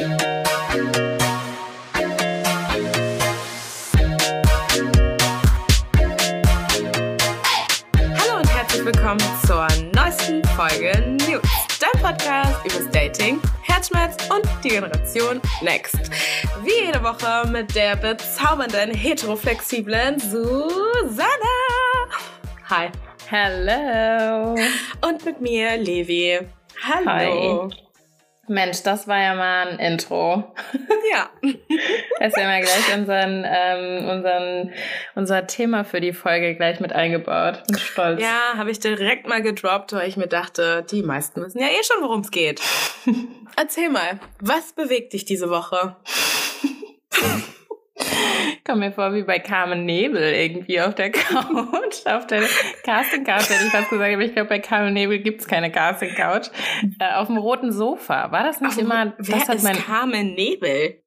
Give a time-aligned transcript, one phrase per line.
[0.00, 0.08] Hallo
[8.38, 11.42] und herzlich willkommen zur neuesten Folge News,
[11.78, 16.10] dein Podcast übers Dating, Herzschmerz und die Generation Next.
[16.62, 21.28] Wie jede Woche mit der bezaubernden, heteroflexiblen Susanna.
[22.70, 22.88] Hi.
[23.28, 24.54] Hello.
[25.06, 26.40] Und mit mir, Levi.
[26.88, 27.68] Hallo.
[27.70, 27.89] Hi.
[28.50, 30.52] Mensch, das war ja mal ein Intro.
[31.10, 31.30] Ja.
[32.18, 34.72] Das haben wir gleich unseren, ähm, unseren,
[35.14, 37.62] unser Thema für die Folge gleich mit eingebaut.
[37.66, 38.20] Bin stolz.
[38.20, 41.82] Ja, habe ich direkt mal gedroppt, weil ich mir dachte, die meisten wissen ja eh
[41.82, 42.60] schon, worum es geht.
[43.56, 45.96] Erzähl mal, was bewegt dich diese Woche?
[48.66, 52.42] Komm mir vor wie bei Carmen Nebel irgendwie auf der Couch, auf der
[52.84, 56.14] Casting Couch hätte ich fast gesagt, aber ich glaube bei Carmen Nebel gibt's keine Casting
[56.14, 56.48] Couch.
[56.98, 58.32] Äh, auf dem roten Sofa.
[58.32, 59.12] War das nicht Ach, immer?
[59.18, 61.02] Wer das hat ist mein Carmen Nebel?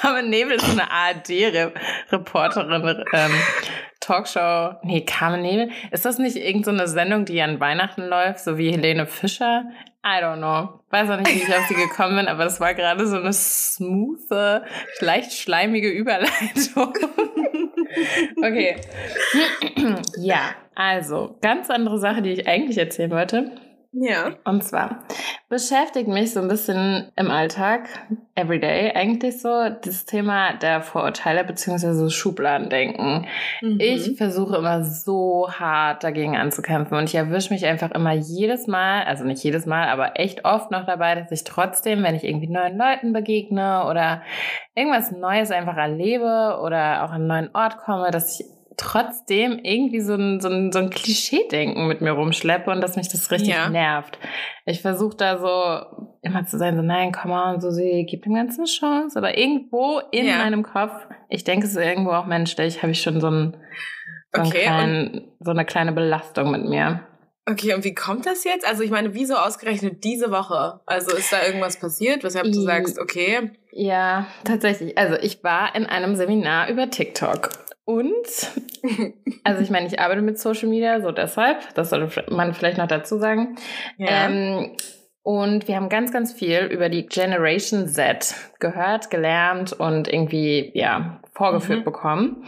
[0.00, 3.32] Carmen Nebel ist so eine ARD-Reporterin, ähm,
[4.00, 4.74] Talkshow.
[4.82, 5.70] Nee, Carmen Nebel.
[5.90, 9.64] Ist das nicht irgendeine so Sendung, die an Weihnachten läuft, so wie Helene Fischer?
[10.08, 10.78] I don't know.
[10.90, 13.32] Weiß auch nicht, wie ich auf sie gekommen bin, aber das war gerade so eine
[13.32, 14.62] smooth,
[15.00, 16.94] leicht schleimige Überleitung.
[18.36, 18.76] okay.
[20.18, 23.50] ja, also, ganz andere Sache, die ich eigentlich erzählen wollte.
[23.98, 24.34] Ja.
[24.44, 25.04] Und zwar
[25.48, 27.88] beschäftigt mich so ein bisschen im Alltag,
[28.34, 33.26] everyday eigentlich so, das Thema der Vorurteile beziehungsweise Schubladendenken.
[33.62, 33.80] Mhm.
[33.80, 39.04] Ich versuche immer so hart dagegen anzukämpfen und ich erwische mich einfach immer jedes Mal,
[39.04, 42.48] also nicht jedes Mal, aber echt oft noch dabei, dass ich trotzdem, wenn ich irgendwie
[42.48, 44.22] neuen Leuten begegne oder
[44.74, 48.46] irgendwas Neues einfach erlebe oder auch an einen neuen Ort komme, dass ich
[48.76, 53.08] trotzdem irgendwie so ein, so ein, so ein Klischee-Denken mit mir rumschleppe und dass mich
[53.08, 53.68] das richtig Ja.
[53.68, 54.18] nervt.
[54.64, 58.34] Ich versuche da so immer zu sein, so nein, komm on, so sie gibt dem
[58.34, 59.18] Ganzen eine Chance.
[59.18, 60.38] Aber irgendwo in Ja.
[60.38, 60.92] meinem Kopf,
[61.28, 63.56] ich denke, es ist irgendwo auch menschlich, habe ich schon so, ein,
[64.34, 67.00] so, Okay, kleinen, so eine kleine Belastung mit mir.
[67.48, 68.66] Okay, und wie kommt das jetzt?
[68.66, 70.80] Also ich meine, wieso ausgerechnet diese Woche?
[70.84, 74.98] Also ist da irgendwas passiert, weshalb du sagst, okay, Ja, tatsächlich.
[74.98, 77.50] Also ich war in einem Seminar über TikTok.
[77.86, 78.26] Und,
[79.44, 82.88] also ich meine, ich arbeite mit Social Media, so deshalb, das sollte man vielleicht noch
[82.88, 83.56] dazu sagen.
[83.96, 84.26] ja.
[84.28, 84.72] Ähm,
[85.22, 91.20] und wir haben ganz, ganz viel über die Generation Z gehört, gelernt und irgendwie, ja,
[91.34, 91.84] vorgeführt Mhm.
[91.84, 92.44] bekommen.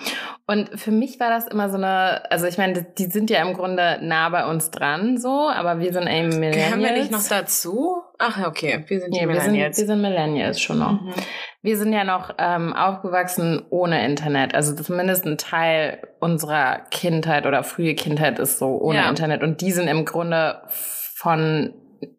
[0.47, 3.55] Und für mich war das immer so eine, also ich meine, die sind ja im
[3.55, 6.57] Grunde nah bei uns dran, so, aber wir sind eben Millennials.
[6.67, 7.97] Gehören wir nicht noch dazu?
[8.17, 9.79] Ach, okay, wir sind die Nee, wir sind, Millennials.
[9.79, 11.01] wir sind Millennials schon noch.
[11.03, 11.15] Mhm.
[11.61, 14.55] Wir sind ja noch ähm, aufgewachsen ohne Internet.
[14.55, 19.09] Also zumindest ein Teil unserer Kindheit oder frühe Kindheit ist so ohne Ja.
[19.09, 19.43] Internet.
[19.43, 21.75] Und die sind im Grunde von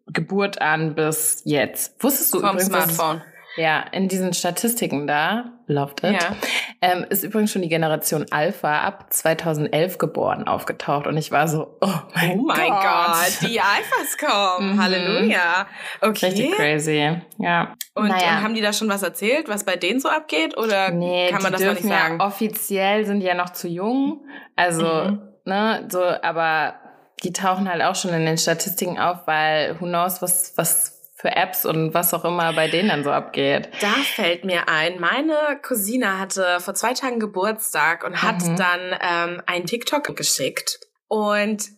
[0.06, 2.02] Geburt an bis jetzt.
[2.02, 3.22] Wusstest du Vom übrigens, Smartphone.
[3.56, 6.36] Ja, in diesen Statistiken da, loved it, Ja.
[6.80, 11.06] ähm, ist übrigens schon die Generation Alpha ab 2011 geboren aufgetaucht.
[11.06, 12.82] Und ich war so, oh mein, Oh mein Gott.
[12.82, 14.74] Gott, die Alphas kommen.
[14.74, 14.82] Mhm.
[14.82, 15.66] Halleluja.
[16.00, 16.26] Okay.
[16.26, 17.74] Richtig crazy, ja.
[17.94, 18.36] Und, Naja.
[18.38, 20.56] und haben die da schon was erzählt, was bei denen so abgeht?
[20.56, 22.18] Oder Nee, kann man das noch dürfen nicht sagen?
[22.20, 24.24] ja offiziell sind die ja noch zu jung.
[24.56, 25.22] Also, Mhm.
[25.44, 26.74] ne, so, aber
[27.22, 31.36] die tauchen halt auch schon in den Statistiken auf, weil who knows, was, was für
[31.36, 33.68] Apps und was auch immer bei denen dann so abgeht.
[33.80, 38.56] Da fällt mir ein, meine Cousine hatte vor zwei Tagen Geburtstag und hat Mhm.
[38.56, 40.80] dann ähm, einen TikTok geschickt.
[41.08, 41.68] Und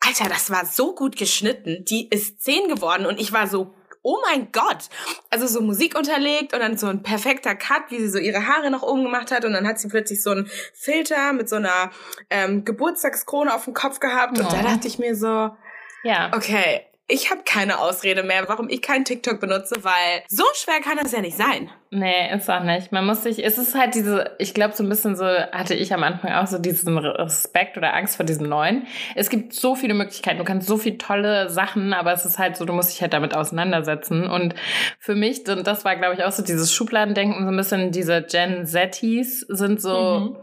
[0.00, 1.84] Alter, das war so gut geschnitten.
[1.84, 4.84] Die ist zehn geworden und ich war so, oh mein Gott.
[5.30, 8.70] Also so Musik unterlegt und dann so ein perfekter Cut, wie sie so ihre Haare
[8.70, 9.44] nach oben gemacht hat.
[9.44, 11.90] Und dann hat sie plötzlich so einen Filter mit so einer
[12.30, 14.38] ähm, Geburtstagskrone auf dem Kopf gehabt.
[14.38, 14.62] Und da Ja.
[14.62, 15.50] dachte ich mir so,
[16.04, 16.30] Ja.
[16.36, 20.98] okay, ich habe keine Ausrede mehr, warum ich keinen TikTok benutze, weil so schwer kann
[21.00, 21.70] das ja nicht sein.
[21.90, 22.90] Nee, ist auch nicht.
[22.90, 25.94] Man muss sich, es ist halt diese, ich glaube, so ein bisschen so hatte ich
[25.94, 28.88] am Anfang auch so diesen Respekt oder Angst vor diesem Neuen.
[29.14, 32.56] Es gibt so viele Möglichkeiten, du kannst so viele tolle Sachen, aber es ist halt
[32.56, 34.28] so, du musst dich halt damit auseinandersetzen.
[34.28, 34.56] Und
[34.98, 38.22] für mich, und das war, glaube ich, auch so dieses Schubladendenken, so ein bisschen diese
[38.22, 40.36] Gen Zettis sind so, Mhm.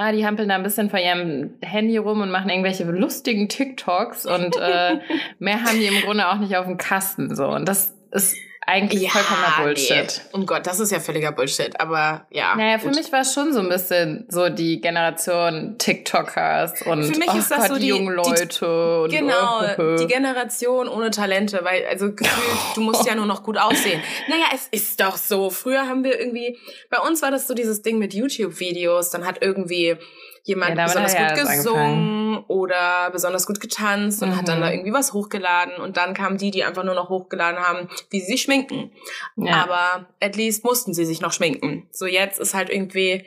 [0.00, 4.26] Ah, die hampeln da ein bisschen vor ihrem Handy rum und machen irgendwelche lustigen TikToks
[4.26, 4.98] und äh,
[5.38, 7.46] mehr haben die im Grunde auch nicht auf dem Kasten so.
[7.48, 8.36] Und das ist
[8.66, 9.96] eigentlich vollkommener Bullshit.
[9.98, 10.30] Nee.
[10.32, 12.54] Um Gott, das ist ja völliger Bullshit, aber ja.
[12.54, 12.96] Naja, für gut.
[12.96, 17.38] mich war es schon so ein bisschen so die Generation TikTokers und Für mich oh
[17.38, 19.00] ist das Gott, so die, die- jungen die- Leute.
[19.02, 23.42] und, Genau, äh, die Generation ohne Talente, weil, also gefühlt, du musst ja nur noch
[23.42, 24.00] gut aussehen.
[24.28, 25.50] Naja, es ist doch so.
[25.50, 26.58] Früher haben wir irgendwie,
[26.90, 29.96] bei uns war das so dieses Ding mit YouTube-Videos, dann hat irgendwie
[30.44, 34.62] jemand Ja, besonders ja gut gesungen oder besonders gut getanzt und hat dann Mhm.
[34.62, 38.20] da irgendwie was hochgeladen und dann kamen die, die einfach nur noch hochgeladen haben, wie
[38.20, 38.92] sie sich schminken.
[39.36, 39.62] Ja.
[39.62, 41.88] Aber at least mussten sie sich noch schminken.
[41.92, 43.24] So jetzt ist halt irgendwie,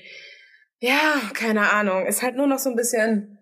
[0.80, 3.33] ja, keine Ahnung, ist halt nur noch so ein bisschen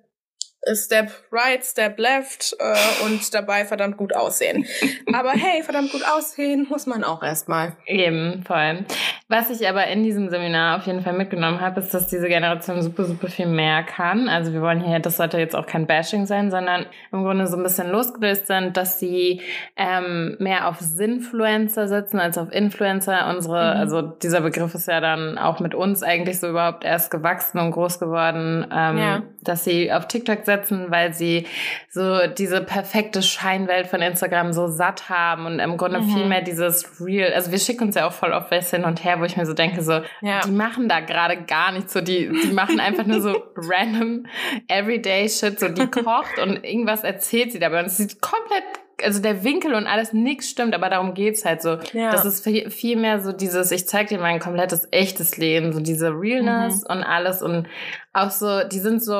[0.74, 4.66] Step right, Step left äh, und dabei verdammt gut aussehen.
[5.13, 7.74] Aber hey, verdammt gut aussehen muss man auch erstmal.
[7.88, 8.86] Eben, voll.
[9.28, 12.81] Was ich aber in diesem Seminar auf jeden Fall mitgenommen habe, ist, dass diese Generation
[12.81, 14.28] super, super viel mehr kann.
[14.28, 17.56] Also wir wollen hier, das sollte jetzt auch kein Bashing sein, sondern im Grunde so
[17.56, 19.40] ein bisschen losgelöst sind, dass sie
[19.78, 23.30] ähm, mehr auf Sinfluencer sitzen als auf Influencer.
[23.30, 23.80] Unsere, mhm.
[23.80, 27.72] also dieser Begriff ist ja dann auch mit uns eigentlich so überhaupt erst gewachsen und
[27.72, 29.24] groß geworden, ähm, ja.
[29.44, 31.48] dass sie auf TikTok setzen, weil sie
[31.89, 36.13] so diese perfekte Scheinwelt von Instagram so satt haben und im Grunde mhm.
[36.13, 39.03] viel mehr dieses Real, also wir schicken uns ja auch voll oft was hin und
[39.03, 40.42] her, wo ich mir so denke, so, ja.
[40.45, 44.25] die machen da gerade gar nichts, so die, die machen einfach nur so random
[44.68, 48.63] everyday Shit, so die kocht und irgendwas erzählt sie dabei und es sieht komplett
[49.03, 51.77] also der Winkel und alles nix stimmt, aber darum geht's halt so.
[51.94, 52.12] Ja.
[52.12, 55.80] Das ist viel, viel mehr so dieses, ich zeig dir mein komplettes echtes Leben, so
[55.80, 56.95] diese Realness mhm.
[56.95, 57.68] und alles und
[58.13, 59.13] auch so, die sind so,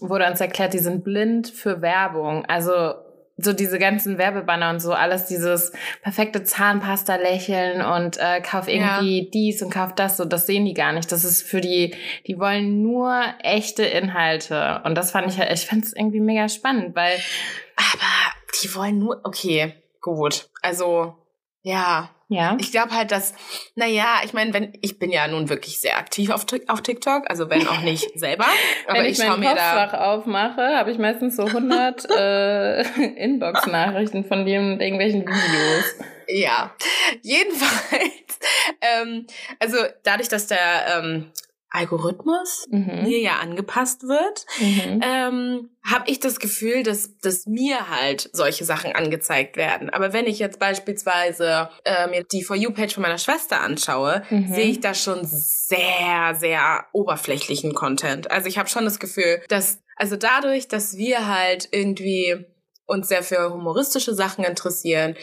[0.00, 2.44] wurde uns erklärt, die sind blind für Werbung.
[2.46, 2.94] Also
[3.38, 5.72] so diese ganzen Werbebanner und so, alles dieses
[6.02, 9.30] perfekte Zahnpasta-Lächeln und äh, kauf irgendwie ja.
[9.32, 11.10] dies und kauf das, so das sehen die gar nicht.
[11.12, 11.94] Das ist für die,
[12.26, 14.80] die wollen nur echte Inhalte.
[14.84, 17.16] Und das fand ich halt, ich fand es irgendwie mega spannend, weil.
[17.76, 20.48] Aber die wollen nur, okay, gut.
[20.62, 21.14] Also,
[21.62, 22.56] ja, ja.
[22.60, 23.34] Ich glaube halt, dass,
[23.74, 27.48] naja, ich meine, wenn, ich bin ja nun wirklich sehr aktiv auf, auf TikTok, also
[27.48, 28.44] wenn auch nicht selber.
[28.86, 32.82] Aber wenn ich, ich mein Postfach aufmache, habe ich meistens so 100 äh,
[33.24, 35.94] Inbox-Nachrichten von dir und irgendwelchen Videos.
[36.28, 36.74] Ja,
[37.22, 38.38] jedenfalls,
[38.82, 39.26] ähm,
[39.58, 41.32] also dadurch, dass der ähm,
[41.70, 43.02] Algorithmus mhm.
[43.02, 45.00] mir ja angepasst wird, mhm.
[45.02, 49.90] ähm, habe ich das Gefühl, dass, dass mir halt solche Sachen angezeigt werden.
[49.90, 54.52] Aber wenn ich jetzt beispielsweise äh, mir die For You-Page von meiner Schwester anschaue, mhm.
[54.52, 58.30] sehe ich da schon sehr, sehr oberflächlichen Content.
[58.30, 62.46] Also ich habe schon das Gefühl, dass, also dadurch, dass wir halt irgendwie
[62.86, 65.14] uns sehr für humoristische Sachen interessieren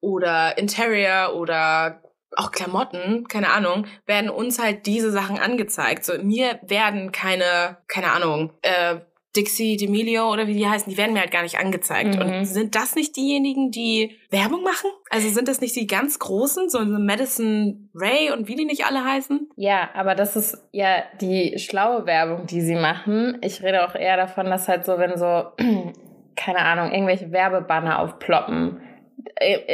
[0.00, 2.02] oder Interior oder
[2.36, 6.04] auch Klamotten, keine Ahnung, werden uns halt diese Sachen angezeigt.
[6.04, 8.96] So, mir werden keine, keine Ahnung, äh,
[9.36, 12.14] Dixie D'Amelio oder wie die heißen, die werden mir halt gar nicht angezeigt.
[12.14, 12.20] Mhm.
[12.20, 14.90] Und sind das nicht diejenigen, die Werbung machen?
[15.10, 19.04] Also sind das nicht die ganz großen, so Madison Ray und wie die nicht alle
[19.04, 19.50] heißen?
[19.56, 23.38] Ja, aber das ist ja die schlaue Werbung, die sie machen.
[23.42, 25.46] Ich rede auch eher davon, dass halt so, wenn so,
[26.36, 28.80] keine Ahnung, irgendwelche Werbebanner aufploppen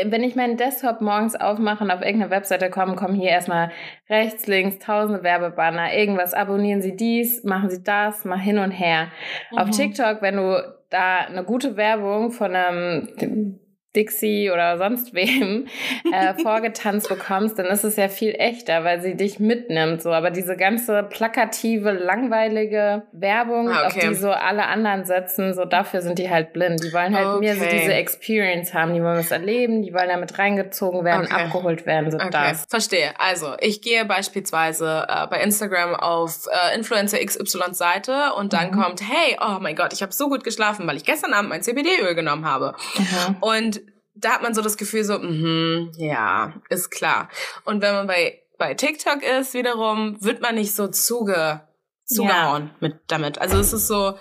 [0.04, 3.70] wenn ich meinen Desktop morgens aufmache und auf irgendeine Webseite komme, kommen hier erstmal
[4.08, 9.08] rechts, links, tausende Werbebanner, irgendwas, abonnieren Sie dies, machen Sie das, mal hin und her.
[9.50, 9.58] Mhm.
[9.58, 13.58] Auf TikTok, wenn du da eine gute Werbung von einem
[13.96, 15.66] Dixie oder sonst wem
[16.12, 20.00] äh, vorgetanzt bekommst, dann ist es ja viel echter, weil sie dich mitnimmt.
[20.02, 23.86] So, aber diese ganze plakative, langweilige Werbung, ah, okay.
[23.86, 26.82] auf die so alle anderen setzen, so dafür sind die halt blind.
[26.84, 27.40] Die wollen halt okay.
[27.40, 31.44] mehr so diese Experience haben, die wollen was erleben, die wollen damit reingezogen werden, okay.
[31.44, 32.28] abgeholt werden, so okay.
[32.30, 32.66] das.
[32.68, 33.10] Verstehe.
[33.18, 38.80] Also ich gehe beispielsweise äh, bei Instagram auf äh, Influencer XY Seite und dann mhm.
[38.80, 41.62] kommt, hey, oh mein Gott, ich habe so gut geschlafen, weil ich gestern Abend mein
[41.62, 42.74] CBD-Öl genommen habe.
[42.96, 43.36] Mhm.
[43.40, 43.79] Und
[44.14, 47.28] da hat man so das Gefühl so, mhm, ja, ist klar.
[47.64, 51.62] Und wenn man bei, bei TikTok ist, wiederum, wird man nicht so zuge,
[52.04, 52.74] zugehauen ja.
[52.80, 53.40] mit damit.
[53.40, 54.18] Also es ist so,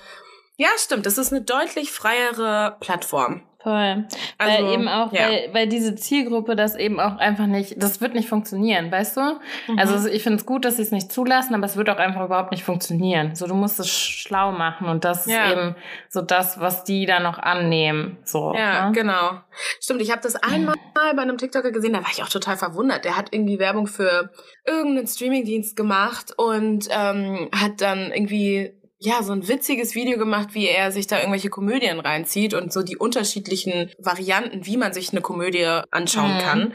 [0.57, 3.48] ja, stimmt, es ist eine deutlich freiere Plattform.
[3.61, 4.05] Voll.
[4.37, 5.27] Also, weil eben auch, ja.
[5.27, 9.21] weil, weil diese Zielgruppe das eben auch einfach nicht, das wird nicht funktionieren, weißt du?
[9.67, 9.79] Mhm.
[9.79, 12.23] Also ich finde es gut, dass sie es nicht zulassen, aber es wird auch einfach
[12.23, 13.35] überhaupt nicht funktionieren.
[13.35, 15.45] So, du musst es schlau machen und das ja.
[15.45, 15.75] ist eben
[16.07, 18.17] so das, was die da noch annehmen.
[18.23, 18.91] So, ja, ne?
[18.93, 19.41] genau.
[19.81, 23.03] Stimmt, ich habe das einmal bei einem TikToker gesehen, da war ich auch total verwundert.
[23.03, 24.31] Der hat irgendwie Werbung für
[24.65, 30.67] irgendeinen Streamingdienst gemacht und ähm, hat dann irgendwie ja, so ein witziges Video gemacht, wie
[30.67, 35.21] er sich da irgendwelche Komödien reinzieht und so die unterschiedlichen Varianten, wie man sich eine
[35.21, 36.39] Komödie anschauen mhm.
[36.39, 36.73] kann.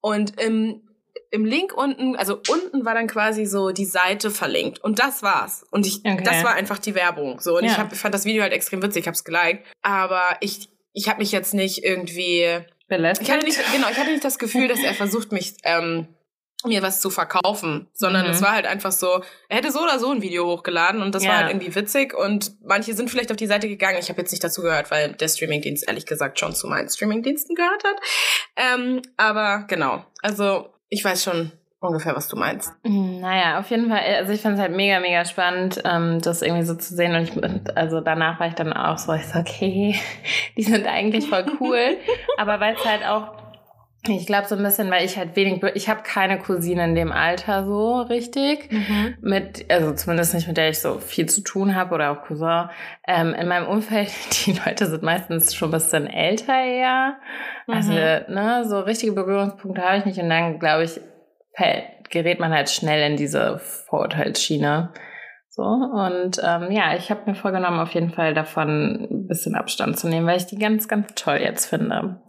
[0.00, 0.82] Und im,
[1.30, 5.64] im Link unten, also unten war dann quasi so die Seite verlinkt und das war's.
[5.70, 6.20] Und ich, okay.
[6.24, 7.38] das war einfach die Werbung.
[7.40, 7.70] So und ja.
[7.70, 11.20] ich hab, fand das Video halt extrem witzig, ich hab's geliked, aber ich, ich habe
[11.20, 13.28] mich jetzt nicht irgendwie belästigt.
[13.28, 16.08] Ich hatte nicht, genau, ich hatte nicht das Gefühl, dass er versucht mich ähm,
[16.64, 18.32] mir was zu verkaufen, sondern mhm.
[18.32, 21.24] es war halt einfach so, er hätte so oder so ein Video hochgeladen und das
[21.24, 21.30] ja.
[21.30, 23.98] war halt irgendwie witzig und manche sind vielleicht auf die Seite gegangen.
[24.00, 27.54] Ich habe jetzt nicht dazu gehört, weil der Streamingdienst ehrlich gesagt schon zu meinen Streamingdiensten
[27.54, 27.96] gehört hat.
[28.56, 31.52] Ähm, aber genau, also ich weiß schon
[31.82, 32.72] ungefähr, was du meinst.
[32.84, 36.42] Mhm, naja, auf jeden Fall, also ich fand es halt mega, mega spannend, ähm, das
[36.42, 39.38] irgendwie so zu sehen und ich, also danach war ich dann auch so, ich so,
[39.38, 39.98] okay,
[40.56, 41.96] die sind eigentlich voll cool,
[42.38, 43.41] aber weil es halt auch
[44.08, 47.12] Ich glaube so ein bisschen, weil ich halt wenig, ich habe keine Cousine in dem
[47.12, 49.14] Alter so richtig, Mhm.
[49.20, 52.68] mit, also zumindest nicht mit der ich so viel zu tun habe oder auch Cousin.
[53.06, 54.10] Ähm, in meinem Umfeld,
[54.46, 57.16] die Leute sind meistens schon ein bisschen älter eher.
[57.68, 58.34] Also, Mhm.
[58.34, 61.00] ne, so richtige Berührungspunkte habe ich nicht und dann, glaube ich,
[62.10, 64.90] gerät man halt schnell in diese Vorurteilsschiene.
[65.54, 69.98] So, und ähm, ja, ich habe mir vorgenommen, auf jeden Fall davon ein bisschen Abstand
[69.98, 72.22] zu nehmen, weil ich die ganz, ganz toll jetzt finde.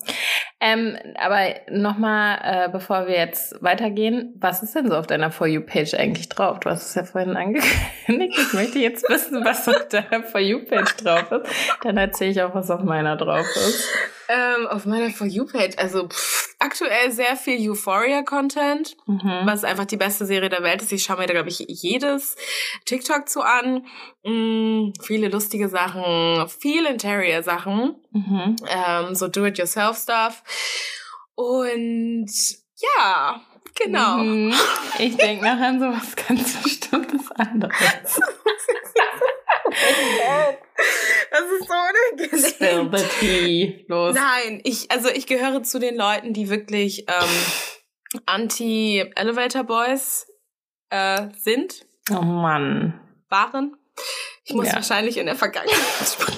[0.59, 5.47] Ähm, aber nochmal, äh, bevor wir jetzt weitergehen, was ist denn so auf deiner For
[5.47, 6.59] You-Page eigentlich drauf?
[6.59, 8.37] Du hast es ja vorhin angekündigt.
[8.37, 11.49] Ich möchte jetzt wissen, was auf deiner For You-Page drauf ist.
[11.81, 13.87] Dann erzähle ich auch, was auf meiner drauf ist.
[14.27, 19.41] Ähm, auf meiner For You-Page, also pff, aktuell sehr viel Euphoria-Content, Mhm.
[19.45, 20.91] was einfach die beste Serie der Welt ist.
[20.91, 22.35] Ich schaue mir da, glaube ich, jedes
[22.85, 23.85] TikTok zu an.
[24.23, 28.55] Mm, viele lustige Sachen, viele Interior-Sachen, Mhm.
[28.69, 30.43] ähm, so Do-it-yourself-Stuff.
[31.35, 32.29] Und
[32.97, 33.41] ja,
[33.75, 34.17] genau.
[34.17, 34.53] Mhm.
[34.99, 37.73] Ich denke nachher an sowas ganz bestimmtes anderes.
[41.31, 42.97] Das ist so Spill unangenehm.
[42.97, 43.85] the tea.
[43.87, 44.15] Los.
[44.15, 50.27] Nein, ich, also ich gehöre zu den Leuten, die wirklich ähm, Anti-Elevator Boys
[50.89, 52.99] äh, sind, Oh Mann.
[53.29, 53.75] waren.
[54.45, 54.75] Ich muss Ja.
[54.75, 55.75] wahrscheinlich in der Vergangenheit
[56.05, 56.37] sprechen.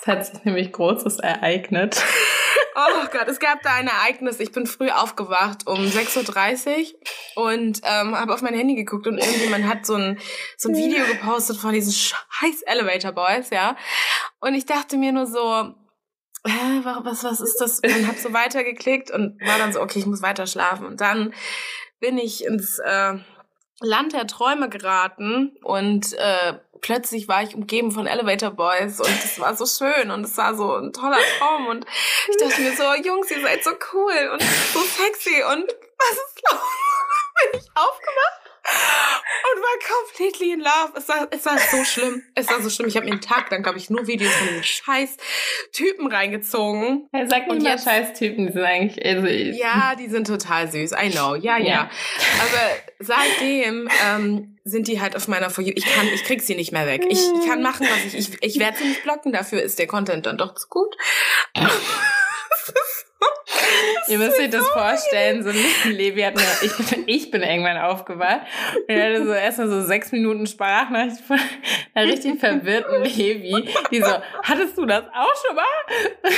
[0.00, 2.02] Es hat sich nämlich Großes ereignet.
[2.76, 4.40] Oh Gott, es gab da ein Ereignis.
[4.40, 6.94] Ich bin früh aufgewacht um 6.30
[7.36, 10.18] Uhr und ähm, habe auf mein Handy geguckt und irgendjemand hat so ein,
[10.56, 13.76] so ein Video gepostet von diesen scheiß Elevator Boys, ja.
[14.40, 15.74] Und ich dachte mir nur so,
[16.46, 17.78] hä, wa- was, was ist das?
[17.78, 20.86] Und hab so weitergeklickt und war dann so, okay, ich muss weiter schlafen.
[20.86, 21.32] Und dann
[22.00, 23.14] bin ich ins äh,
[23.80, 29.40] Land der Träume geraten und äh, plötzlich war ich umgeben von Elevator Boys und es
[29.40, 31.86] war so schön und es war so ein toller Traum und
[32.28, 35.66] ich dachte mir so, Jungs, ihr seid so cool und so sexy und
[35.98, 36.60] was ist los?
[37.50, 38.44] Bin ich aufgewacht
[39.54, 40.92] und war completely in love.
[40.96, 42.22] Es war, es war so schlimm.
[42.34, 42.88] Es war so schlimm.
[42.88, 45.16] Ich habe mir einen Tag lang, glaube ich, nur Videos von diesen scheiß
[45.72, 47.08] Typen reingezogen.
[47.12, 50.92] Hey, sag Und mal jetzt- Scheiß-Typen, die sind eigentlich, also, Ja, die sind total süß.
[50.92, 51.34] I know.
[51.34, 51.64] Ja, ja.
[51.64, 51.90] Ja.
[52.40, 55.72] Aber seitdem ähm, sind die halt auf meiner For You.
[55.74, 57.04] Ich kann, ich krieg sie nicht mehr weg.
[57.08, 58.14] Ich, ich kann machen, was ich.
[58.14, 59.32] Ich, ich werde sie nicht blocken.
[59.32, 60.96] Dafür ist der Content dann doch zu gut.
[64.08, 67.78] Ihr müsst euch das vorstellen, so ein Levi hat mir, ich bin, ich bin irgendwann
[67.78, 68.42] aufgewacht
[68.74, 71.38] und er hatte so erstmal so sechs Minuten Sprachnachricht von
[71.94, 74.12] einer richtig verwirrten Levi, die so,
[74.42, 75.64] hattest du das auch schon mal?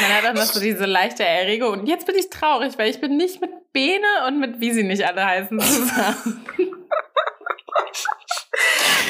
[0.00, 3.00] Man hat auch noch so diese leichte Erregung und jetzt bin ich traurig, weil ich
[3.00, 6.44] bin nicht mit Bene und mit wie sie nicht alle heißen zusammen.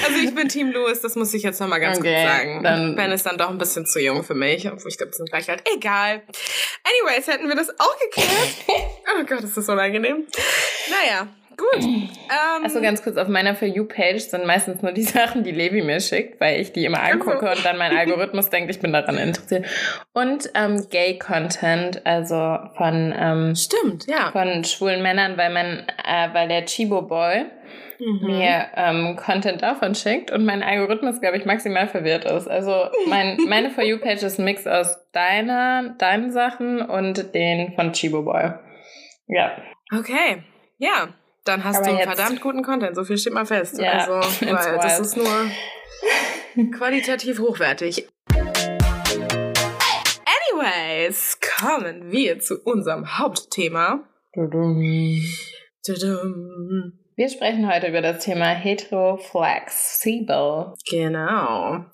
[0.02, 2.62] Also ich bin Team Louis, das muss ich jetzt nochmal ganz Okay, kurz sagen.
[2.62, 4.66] dann- ben ist dann doch ein bisschen zu jung für mich.
[4.70, 5.62] Obwohl ich glaube, wir sind gleich alt.
[5.74, 6.22] Egal.
[6.84, 8.28] Anyways, hätten wir das auch geklärt.
[9.20, 10.26] Oh Gott, ist das unangenehm.
[10.88, 11.26] Naja,
[11.60, 11.84] gut.
[11.84, 12.08] Ähm,
[12.64, 16.00] Also ganz kurz, auf meiner For You-Page sind meistens nur die Sachen, die Levi mir
[16.00, 17.58] schickt, weil ich die immer angucke Ach so.
[17.58, 19.66] und dann mein Algorithmus denkt, ich bin daran interessiert.
[20.12, 24.30] Und ähm, Gay-Content, also von, ähm, Stimmt, ja.
[24.32, 27.44] von schwulen Männern, weil man, äh, weil der Chibo-Boy
[28.02, 28.26] Mhm.
[28.28, 32.48] mir ähm, Content davon schickt und mein Algorithmus, glaube ich, maximal verwirrt ist.
[32.48, 37.92] Also mein, meine For You-Page ist ein Mix aus deiner, deinen Sachen und den von
[37.92, 38.52] Chibo-Boy.
[39.26, 39.52] Ja.
[39.94, 40.42] Okay,
[40.78, 41.08] ja.
[41.50, 43.76] Dann hast Aber du einen jetzt- verdammt guten Content, so viel steht mal fest.
[43.80, 45.00] Ja, also, weil das wild.
[45.00, 45.50] ist nur
[46.78, 48.06] qualitativ hochwertig.
[50.52, 54.04] Anyways, kommen wir zu unserem Hauptthema.
[54.32, 54.80] Tudum.
[57.16, 60.72] Wir sprechen heute über das Thema Heteroflexibel.
[60.88, 61.84] Genau.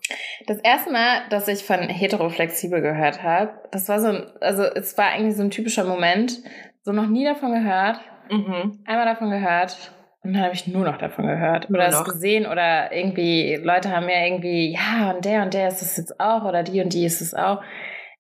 [0.47, 4.99] Das erste Mal, dass ich von heteroflexibel gehört habe, das war so ein, also es
[4.99, 6.43] war eigentlich so ein typischer Moment,
[6.83, 7.99] so noch nie davon gehört,
[8.31, 8.83] Mhm.
[8.87, 9.93] einmal davon gehört
[10.23, 14.07] und dann habe ich nur noch davon gehört oder es gesehen oder irgendwie Leute haben
[14.07, 17.05] mir irgendwie, ja und der und der ist es jetzt auch oder die und die
[17.05, 17.63] ist es auch.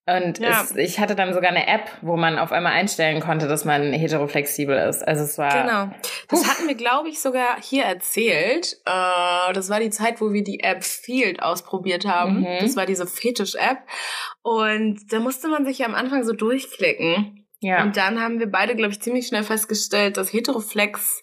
[0.09, 0.63] Und Ja.
[0.63, 3.93] es, ich hatte dann sogar eine App, wo man auf einmal einstellen konnte, dass man
[3.93, 5.03] heteroflexibel ist.
[5.03, 5.97] Also es war Genau.
[6.29, 8.77] Das hatten wir, glaube ich, sogar hier erzählt.
[8.87, 12.43] Äh, das war die Zeit, wo wir die App Field ausprobiert haben.
[12.43, 12.59] Mhm.
[12.61, 13.79] Das war diese Fetisch-App.
[14.43, 17.46] Und da musste man sich ja am Anfang so durchklicken.
[17.61, 17.83] Ja.
[17.83, 21.23] Und dann haben wir beide, glaube ich, ziemlich schnell festgestellt, dass Heteroflex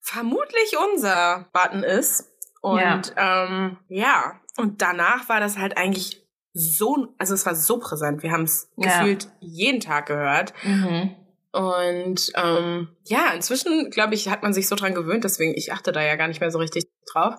[0.00, 2.28] vermutlich unser Button ist.
[2.60, 8.22] Und ähm, ja, und danach war das halt eigentlich so, also es war so präsent.
[8.22, 8.98] Wir haben es Ja.
[9.00, 10.52] gefühlt jeden Tag gehört.
[10.62, 11.16] Mhm.
[11.52, 15.92] Und ähm, ja, inzwischen, glaube ich, hat man sich so dran gewöhnt, deswegen, ich achte
[15.92, 17.34] da ja gar nicht mehr so richtig drauf.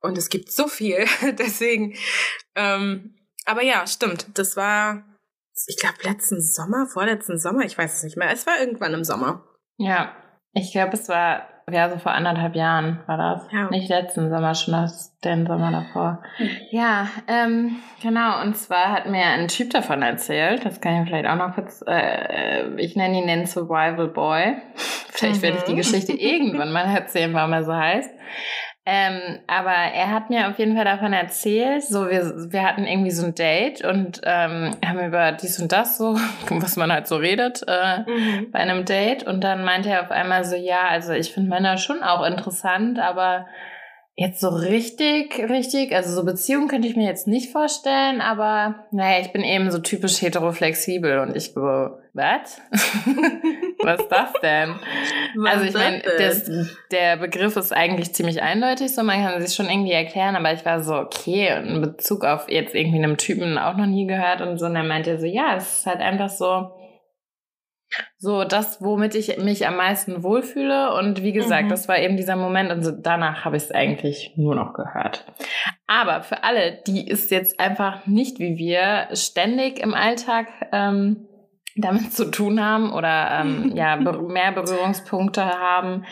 [0.00, 1.06] Und es gibt so viel,
[1.38, 1.94] deswegen,
[2.54, 3.16] ähm,
[3.46, 5.02] aber ja, stimmt, das war
[5.66, 8.30] ich glaube, letzten Sommer, vorletzten Sommer, ich weiß es nicht mehr.
[8.32, 9.44] Es war irgendwann im Sommer.
[9.76, 10.12] Ja,
[10.52, 13.52] ich glaube, es war, ja, so vor anderthalb Jahren war das.
[13.52, 13.68] Ja.
[13.70, 16.22] Nicht letzten Sommer, schon das, den Sommer davor.
[16.70, 18.40] Ja, ähm, genau.
[18.42, 21.82] Und zwar hat mir ein Typ davon erzählt, das kann ich vielleicht auch noch kurz,
[21.86, 24.56] äh, ich nenne ihn den Survival Boy.
[25.10, 25.42] vielleicht mhm.
[25.42, 25.78] werde ich die mhm.
[25.78, 28.10] Geschichte irgendwann mal erzählen, warum er so heißt.
[28.90, 33.10] Ähm, aber er hat mir auf jeden Fall davon erzählt, so wir, wir hatten irgendwie
[33.10, 36.18] so ein Date und ähm, haben über dies und das so,
[36.48, 38.50] was man halt so redet äh, mhm.
[38.50, 39.24] bei einem Date.
[39.24, 42.98] Und dann meinte er auf einmal so, ja, also ich finde Männer schon auch interessant,
[42.98, 43.44] aber
[44.20, 49.20] Jetzt so richtig, richtig, also so Beziehungen könnte ich mir jetzt nicht vorstellen, aber naja,
[49.20, 51.60] ich bin eben so typisch heteroflexibel und ich so,
[52.14, 52.60] was?
[53.80, 54.74] was ist das denn?
[55.36, 56.02] Was also ich meine,
[56.90, 60.64] der Begriff ist eigentlich ziemlich eindeutig, so man kann sich schon irgendwie erklären, aber ich
[60.64, 64.58] war so, okay, in Bezug auf jetzt irgendwie einem Typen auch noch nie gehört und
[64.58, 66.72] so, und dann meinte er so, ja, es ist halt einfach so,
[68.16, 70.94] so das, womit ich mich am meisten wohlfühle.
[70.94, 71.68] Und wie gesagt, mhm.
[71.70, 75.26] das war eben dieser Moment und so danach habe ich es eigentlich nur noch gehört.
[75.86, 81.28] Aber für alle, die es jetzt einfach nicht wie wir ständig im Alltag ähm,
[81.80, 86.04] damit zu tun haben oder ähm, ja mehr Berührungspunkte haben,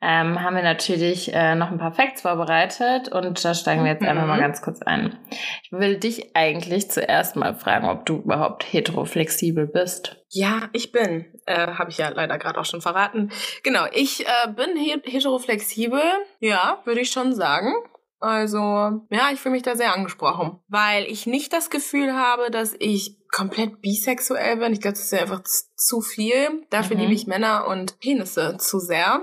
[0.00, 4.02] ähm, haben wir natürlich äh, noch ein paar Facts vorbereitet und da steigen wir jetzt
[4.02, 4.42] einfach mal mhm.
[4.42, 5.18] ganz kurz ein.
[5.62, 10.16] Ich will dich eigentlich zuerst mal fragen, ob du überhaupt heteroflexibel bist.
[10.30, 11.26] Ja, ich bin.
[11.46, 13.30] Äh, Habe ich ja leider gerade auch schon verraten.
[13.62, 16.00] Genau, ich äh, bin heteroflexibel.
[16.38, 17.74] Ja, würde ich schon sagen.
[18.20, 22.76] Also, ja, ich fühle mich da sehr angesprochen, weil ich nicht das Gefühl habe, dass
[22.78, 24.74] ich komplett bisexuell bin.
[24.74, 26.66] Ich glaube, das ist ja einfach zu viel.
[26.68, 27.02] Dafür mhm.
[27.02, 29.22] liebe ich Männer und Penisse zu sehr.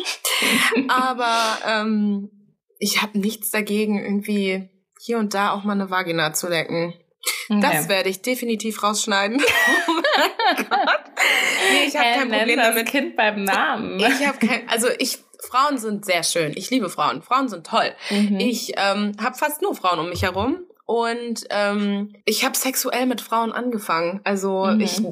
[0.88, 2.30] Aber ähm,
[2.80, 6.94] ich habe nichts dagegen, irgendwie hier und da auch mal eine Vagina zu lecken.
[7.48, 7.60] Okay.
[7.60, 9.40] Das werde ich definitiv rausschneiden.
[9.88, 11.00] oh Gott.
[11.70, 12.86] Nee, ich habe kein Problem das damit.
[12.88, 14.00] Kind beim Namen.
[14.00, 16.52] Ich habe kein, also ich Frauen sind sehr schön.
[16.56, 17.22] Ich liebe Frauen.
[17.22, 17.92] Frauen sind toll.
[18.10, 18.38] Mhm.
[18.40, 23.20] Ich ähm, habe fast nur Frauen um mich herum und ähm, ich habe sexuell mit
[23.20, 24.20] Frauen angefangen.
[24.24, 24.80] Also mhm.
[24.80, 25.02] ich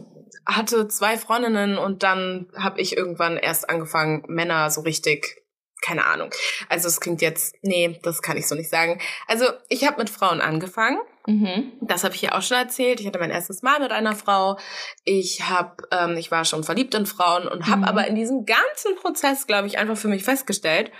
[0.47, 5.45] hatte zwei Freundinnen und dann habe ich irgendwann erst angefangen, Männer so richtig
[5.85, 6.31] keine Ahnung.
[6.71, 9.01] Also es klingt jetzt, nee, das kann ich so nicht sagen.
[9.29, 10.99] Also ich habe mit Frauen angefangen.
[11.27, 11.73] Mhm.
[11.81, 13.01] Das habe ich ja auch schon erzählt.
[13.01, 14.59] Ich hatte mein erstes Mal mit einer Frau.
[15.05, 17.85] Ich habe, ähm, ich war schon verliebt in Frauen und habe mhm.
[17.85, 20.91] aber in diesem ganzen Prozess, glaube ich, einfach für mich festgestellt,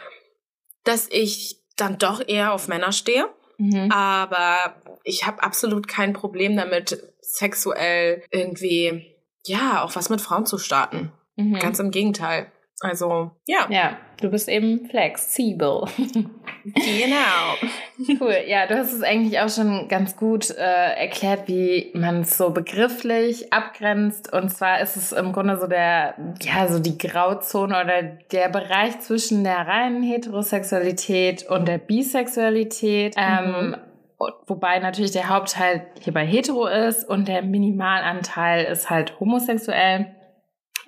[0.85, 3.29] dass ich dann doch eher auf Männer stehe.
[3.59, 3.91] Mhm.
[3.93, 10.59] Aber ich habe absolut kein Problem damit, sexuell irgendwie, ja, auch was mit Frauen zu
[10.59, 11.13] starten.
[11.37, 11.59] Mhm.
[11.59, 12.51] Ganz im Gegenteil.
[12.81, 13.67] Also, ja.
[13.71, 15.85] Ja, du bist eben flexibel.
[16.65, 17.55] genau.
[18.21, 18.35] Cool.
[18.49, 22.51] Ja, du hast es eigentlich auch schon ganz gut äh, erklärt, wie man es so
[22.51, 24.33] begrifflich abgrenzt.
[24.33, 28.99] Und zwar ist es im Grunde so der, ja, so die Grauzone oder der Bereich
[28.99, 33.15] zwischen der reinen Heterosexualität und der Bisexualität.
[33.17, 33.77] Ähm, mhm.
[34.47, 40.15] Wobei natürlich der Hauptteil hierbei hetero ist und der Minimalanteil ist halt homosexuell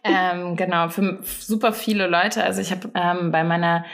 [0.09, 2.42] ähm, genau, für super viele Leute.
[2.42, 3.85] Also ich habe ähm, bei meiner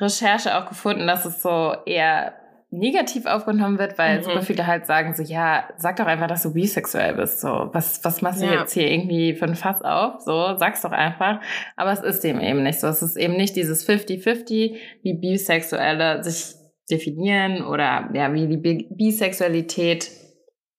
[0.00, 2.34] Recherche auch gefunden, dass es so eher
[2.72, 4.22] negativ aufgenommen wird, weil mhm.
[4.22, 7.40] super viele halt sagen so, ja, sag doch einfach, dass du bisexuell bist.
[7.40, 8.60] So, was, was machst du ja.
[8.60, 10.20] jetzt hier irgendwie für ein Fass auf?
[10.20, 11.40] So, sag's doch einfach.
[11.76, 12.86] Aber es ist dem eben nicht so.
[12.86, 16.54] Es ist eben nicht dieses 50-50, wie Bisexuelle sich
[16.90, 20.10] definieren oder ja, wie die Bisexualität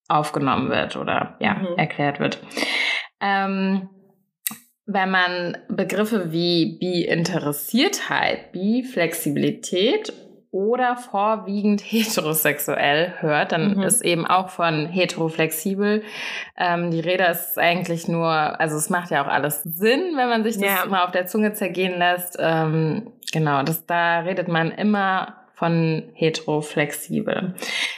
[0.07, 1.77] aufgenommen wird oder ja, mhm.
[1.77, 2.41] erklärt wird.
[3.21, 3.89] Ähm,
[4.85, 10.13] wenn man Begriffe wie Bi-Interessiertheit, Bi-Flexibilität
[10.51, 13.83] oder vorwiegend heterosexuell hört, dann mhm.
[13.83, 16.03] ist eben auch von heteroflexibel.
[16.57, 20.43] Ähm, die Rede ist eigentlich nur, also es macht ja auch alles Sinn, wenn man
[20.43, 20.85] sich das ja.
[20.87, 22.37] mal auf der Zunge zergehen lässt.
[22.39, 27.53] Ähm, genau, das, da redet man immer von heteroflexibel.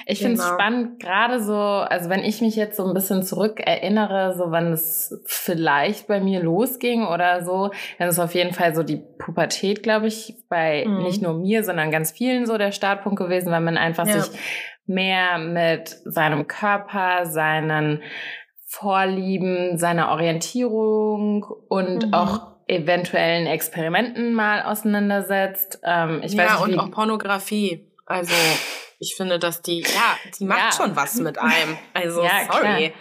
[0.06, 0.32] Ich genau.
[0.32, 4.36] finde es spannend, gerade so, also wenn ich mich jetzt so ein bisschen zurück erinnere,
[4.38, 8.84] so wann es vielleicht bei mir losging oder so, dann ist auf jeden Fall so
[8.84, 11.04] die Pubertät, glaube ich, bei mhm.
[11.04, 14.20] nicht nur mir, sondern ganz vielen so der Startpunkt gewesen, weil man einfach ja.
[14.20, 14.38] sich
[14.86, 18.02] mehr mit seinem Körper, seinen
[18.66, 22.14] Vorlieben, seiner Orientierung und mhm.
[22.14, 25.80] auch eventuellen Experimenten mal auseinandersetzt.
[25.84, 27.86] Ähm, ich ja, weiß nicht, und auch Pornografie.
[28.06, 28.34] Also
[29.00, 30.72] ich finde, dass die, ja, die macht ja.
[30.72, 31.78] schon was mit einem.
[31.94, 32.62] Also ja, sorry.
[32.62, 32.92] Klar.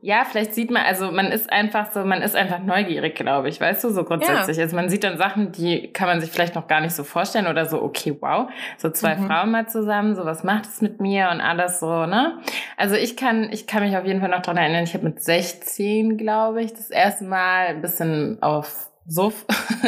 [0.00, 3.60] Ja, vielleicht sieht man, also man ist einfach so, man ist einfach neugierig, glaube ich,
[3.60, 4.56] weißt du, so grundsätzlich.
[4.56, 4.62] Ja.
[4.62, 7.46] Also man sieht dann Sachen, die kann man sich vielleicht noch gar nicht so vorstellen
[7.46, 9.26] oder so, okay, wow, so zwei mhm.
[9.26, 12.38] Frauen mal zusammen, so was macht es mit mir und alles so, ne?
[12.78, 15.22] Also ich kann, ich kann mich auf jeden Fall noch dran erinnern, ich habe mit
[15.22, 19.44] 16, glaube ich, das erste Mal ein bisschen auf Suff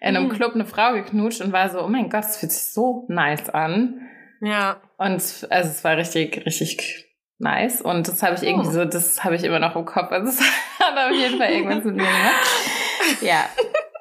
[0.00, 0.30] in einem mhm.
[0.30, 3.50] Club eine Frau geknutscht und war so, oh mein Gott, das fühlt sich so nice
[3.50, 4.02] an.
[4.40, 4.80] Ja.
[4.98, 5.14] Und
[5.50, 7.09] also es war richtig, richtig
[7.40, 7.82] nice.
[7.82, 8.72] Und das habe ich irgendwie oh.
[8.72, 10.12] so, das habe ich immer noch im Kopf.
[10.12, 10.40] Also es
[10.78, 12.46] hat auf jeden Fall irgendwas mit mir gemacht.
[13.22, 13.48] Ja.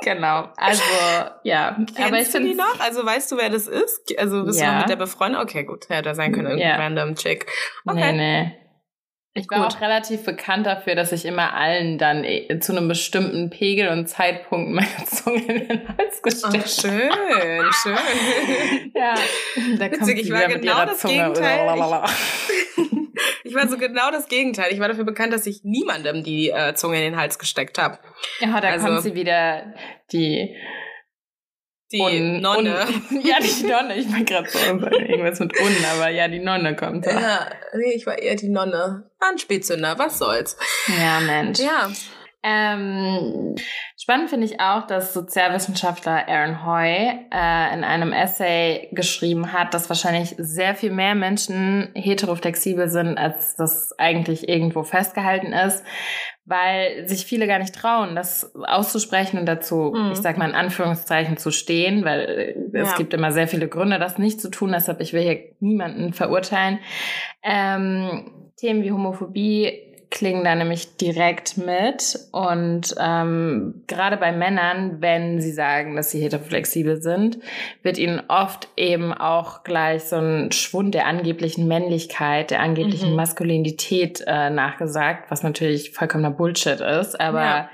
[0.01, 0.83] Genau, also
[1.43, 1.75] ja.
[1.75, 2.79] Kennst aber ich du die noch?
[2.79, 4.13] Also weißt du, wer das ist?
[4.17, 4.67] Also bist ja.
[4.67, 5.41] du noch mit der befreundet?
[5.41, 5.89] Okay, gut.
[5.89, 6.75] Hätte sein können, irgendein ja.
[6.77, 7.47] random Chick.
[7.85, 8.11] Okay.
[8.11, 8.59] Nee, nee.
[9.35, 9.75] Ich war Gut.
[9.75, 14.07] auch relativ bekannt dafür, dass ich immer allen dann äh, zu einem bestimmten Pegel und
[14.07, 18.91] Zeitpunkt meine Zunge in den Hals gesteckt oh, Schön, schön.
[18.95, 19.13] ja,
[19.77, 21.13] da Witzig, kommt ich war genau das Zunge.
[21.13, 22.03] Gegenteil.
[23.49, 24.71] Ich, war so genau das Gegenteil.
[24.71, 27.99] Ich war dafür bekannt, dass ich niemandem die äh, Zunge in den Hals gesteckt habe.
[28.39, 29.73] Ja, da also, kommt sie wieder,
[30.11, 30.55] die
[31.91, 32.85] die un, Nonne.
[33.09, 33.95] Un, ja, die Nonne.
[33.97, 37.07] Ich meine gerade so irgendwas mit un, aber ja, die Nonne kommt.
[37.07, 39.09] Ja, nee, ich war eher die Nonne.
[39.19, 40.55] War ein Spätzünder, was soll's.
[40.87, 41.59] Ja, Mensch.
[41.59, 41.89] Ja.
[42.43, 43.55] Ähm,
[44.09, 46.95] spannend finde ich auch, dass Sozialwissenschaftler Aaron Hoy
[47.31, 53.55] äh, in einem Essay geschrieben hat, dass wahrscheinlich sehr viel mehr Menschen heteroflexibel sind, als
[53.55, 55.83] das eigentlich irgendwo festgehalten ist,
[56.45, 60.13] weil sich viele gar nicht trauen, das auszusprechen und dazu, mhm.
[60.13, 62.97] ich sag mal in Anführungszeichen, zu stehen, weil äh, es ja.
[62.97, 64.71] gibt immer sehr viele Gründe, das nicht zu tun.
[64.71, 66.79] Deshalb, ich will hier niemanden verurteilen.
[67.43, 72.19] Ähm, Themen wie Homophobie klingen da nämlich direkt mit.
[72.31, 77.39] Und ähm, gerade bei Männern, wenn sie sagen, dass sie heteroflexibel sind,
[77.83, 83.15] wird ihnen oft eben auch gleich so ein Schwund der angeblichen Männlichkeit, der angeblichen mhm.
[83.17, 87.19] Maskulinität äh, nachgesagt, was natürlich vollkommener Bullshit ist.
[87.19, 87.69] Aber ja.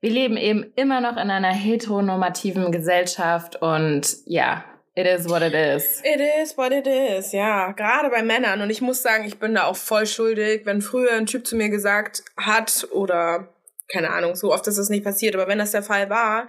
[0.00, 4.64] wir leben eben immer noch in einer heteronormativen Gesellschaft und ja,
[4.94, 6.02] It is what it is.
[6.04, 7.72] It is what it is, ja.
[7.72, 8.60] Gerade bei Männern.
[8.60, 11.56] Und ich muss sagen, ich bin da auch voll schuldig, wenn früher ein Typ zu
[11.56, 13.48] mir gesagt hat oder
[13.90, 16.48] keine Ahnung, so oft ist es nicht passiert, aber wenn das der Fall war,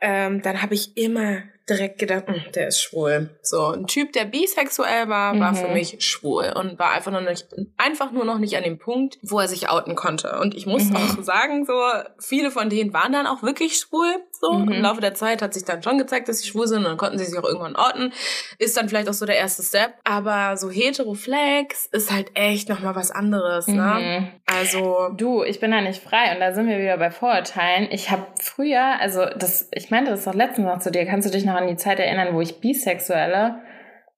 [0.00, 3.30] ähm, dann habe ich immer direkt gedacht, hm, der ist schwul.
[3.42, 5.40] So, ein Typ, der bisexuell war, mhm.
[5.40, 5.74] war für mhm.
[5.74, 9.40] mich schwul und war einfach nur, nicht, einfach nur noch nicht an dem Punkt, wo
[9.40, 10.38] er sich outen konnte.
[10.38, 10.96] Und ich muss mhm.
[10.96, 11.74] auch sagen, so,
[12.20, 14.14] viele von denen waren dann auch wirklich schwul.
[14.40, 14.72] So, mhm.
[14.72, 16.96] im Laufe der Zeit hat sich dann schon gezeigt, dass sie schwul sind und dann
[16.96, 18.12] konnten sie sich auch irgendwann orten.
[18.58, 19.94] Ist dann vielleicht auch so der erste Step.
[20.04, 23.98] Aber so Heteroflex ist halt echt nochmal was anderes, ne?
[24.00, 24.28] Mhm.
[24.46, 25.08] Also.
[25.16, 27.88] Du, ich bin da nicht frei und da sind wir wieder bei Vorurteilen.
[27.90, 31.32] Ich habe früher, also das, ich meinte das doch letztens noch zu dir, kannst du
[31.32, 33.62] dich noch noch an die Zeit erinnern, wo ich Bisexuelle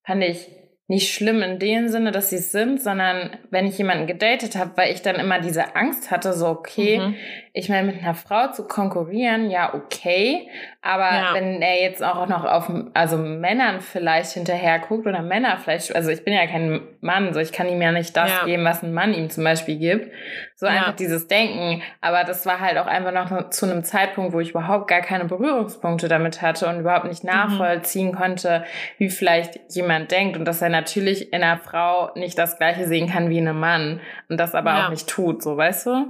[0.04, 0.48] fand ich
[0.90, 4.72] nicht schlimm in dem Sinne, dass sie es sind, sondern wenn ich jemanden gedatet habe,
[4.76, 7.14] weil ich dann immer diese Angst hatte, so okay, mhm.
[7.58, 10.48] Ich meine, mit einer Frau zu konkurrieren, ja, okay,
[10.80, 11.34] aber ja.
[11.34, 16.08] wenn er jetzt auch noch auf also Männern vielleicht hinterher guckt oder Männer vielleicht, also
[16.10, 18.44] ich bin ja kein Mann, so ich kann ihm ja nicht das ja.
[18.44, 20.12] geben, was ein Mann ihm zum Beispiel gibt.
[20.54, 20.72] So ja.
[20.72, 21.82] einfach dieses Denken.
[22.00, 25.24] Aber das war halt auch einfach noch zu einem Zeitpunkt, wo ich überhaupt gar keine
[25.24, 27.30] Berührungspunkte damit hatte und überhaupt nicht mhm.
[27.30, 28.14] nachvollziehen mhm.
[28.14, 28.64] konnte,
[28.98, 33.10] wie vielleicht jemand denkt und dass er natürlich in einer Frau nicht das Gleiche sehen
[33.10, 36.06] kann wie in einem Mann und das aber auch nicht tut, so weißt du?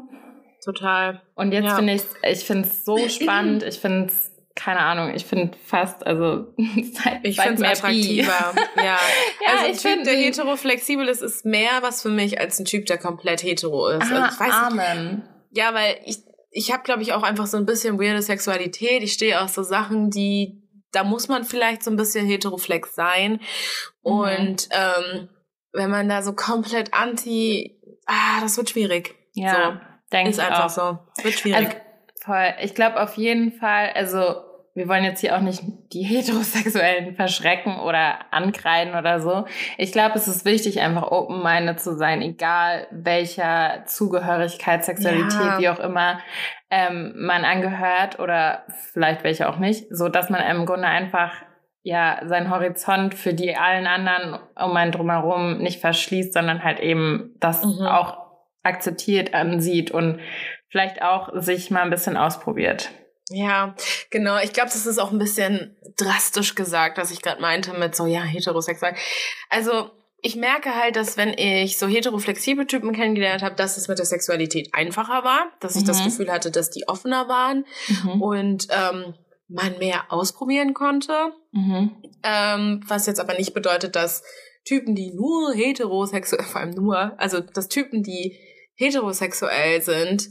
[0.68, 1.22] Total.
[1.35, 1.76] Und jetzt ja.
[1.76, 3.62] finde ich, ich finde es so spannend.
[3.62, 6.52] Ich finde es keine Ahnung, ich finde fast, also
[6.92, 8.52] seit, ich finde es attraktiver.
[8.76, 8.83] ja.
[8.83, 8.98] ja,
[9.46, 12.98] also ein Typ, der heteroflexibel ist, ist mehr was für mich als ein Typ, der
[12.98, 14.11] komplett hetero ist.
[14.11, 15.14] Ah, also Amen.
[15.14, 16.18] Nicht, ja, weil ich,
[16.50, 19.04] ich habe, glaube ich, auch einfach so ein bisschen weirde Sexualität.
[19.04, 23.33] Ich stehe auf so Sachen, die, da muss man vielleicht so ein bisschen heteroflex sein.
[23.33, 23.38] Mhm.
[24.02, 25.28] Und ähm,
[25.72, 29.14] wenn man da so komplett anti, ah, das wird schwierig.
[29.35, 30.71] Ja, so, denke ich einfach auch.
[30.71, 30.99] so.
[31.23, 31.66] Wird schwierig.
[31.66, 31.79] Also,
[32.25, 32.55] voll.
[32.62, 37.81] Ich glaube auf jeden Fall, also wir wollen jetzt hier auch nicht die Heterosexuellen verschrecken
[37.81, 39.44] oder ankreiden oder so.
[39.77, 45.59] Ich glaube, es ist wichtig, einfach open-minded zu sein, egal welcher Zugehörigkeit, Sexualität, ja.
[45.59, 46.21] wie auch immer
[46.71, 51.33] ähm, man angehört oder vielleicht welche auch nicht, so dass man im Grunde einfach
[51.83, 57.35] ja seinen Horizont für die allen anderen um einen drumherum nicht verschließt, sondern halt eben
[57.40, 57.87] das mhm.
[57.87, 58.27] auch
[58.68, 60.20] akzeptiert ansieht und
[60.68, 62.90] vielleicht auch sich mal ein bisschen ausprobiert.
[63.31, 63.74] Ja,
[64.11, 64.38] genau.
[64.38, 68.07] Ich glaube, das ist auch ein bisschen drastisch gesagt, was ich gerade meinte mit so,
[68.07, 68.94] ja, heterosexuell.
[69.50, 73.98] Also, ich merke halt, dass wenn ich so heteroflexible Typen kennengelernt habe, dass es mit
[73.98, 76.04] der Sexualität einfacher war, dass ich das mhm.
[76.07, 78.22] Gefühl hatte, dass die offener waren mhm.
[78.22, 79.14] und ähm,
[79.48, 81.33] man mehr ausprobieren konnte.
[81.52, 82.02] Mhm.
[82.24, 84.24] Ähm, was jetzt aber nicht bedeutet, dass
[84.64, 88.37] Typen, die nur heterosexuell, vor allem nur, also dass Typen, die
[88.78, 90.30] heterosexuell sind,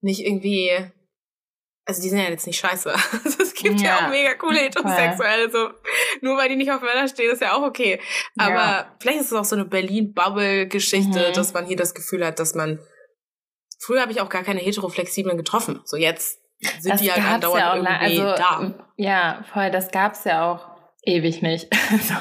[0.00, 0.70] nicht irgendwie,
[1.86, 2.92] also die sind ja jetzt nicht scheiße.
[3.24, 5.70] Also es gibt ja, ja auch mega coole Heterosexuelle, so
[6.20, 8.00] nur weil die nicht auf Männer stehen, ist ja auch okay.
[8.36, 8.96] Aber ja.
[9.00, 11.32] vielleicht ist es auch so eine Berlin-Bubble-Geschichte, mhm.
[11.32, 12.80] dass man hier das Gefühl hat, dass man
[13.78, 15.80] früher habe ich auch gar keine heteroflexiblen getroffen.
[15.84, 16.40] So jetzt
[16.80, 18.74] sind das die halt andauernd ja irgendwie also, da.
[18.96, 20.73] Ja, voll, das gab's ja auch
[21.06, 21.68] ewig nicht.
[21.92, 22.14] Also,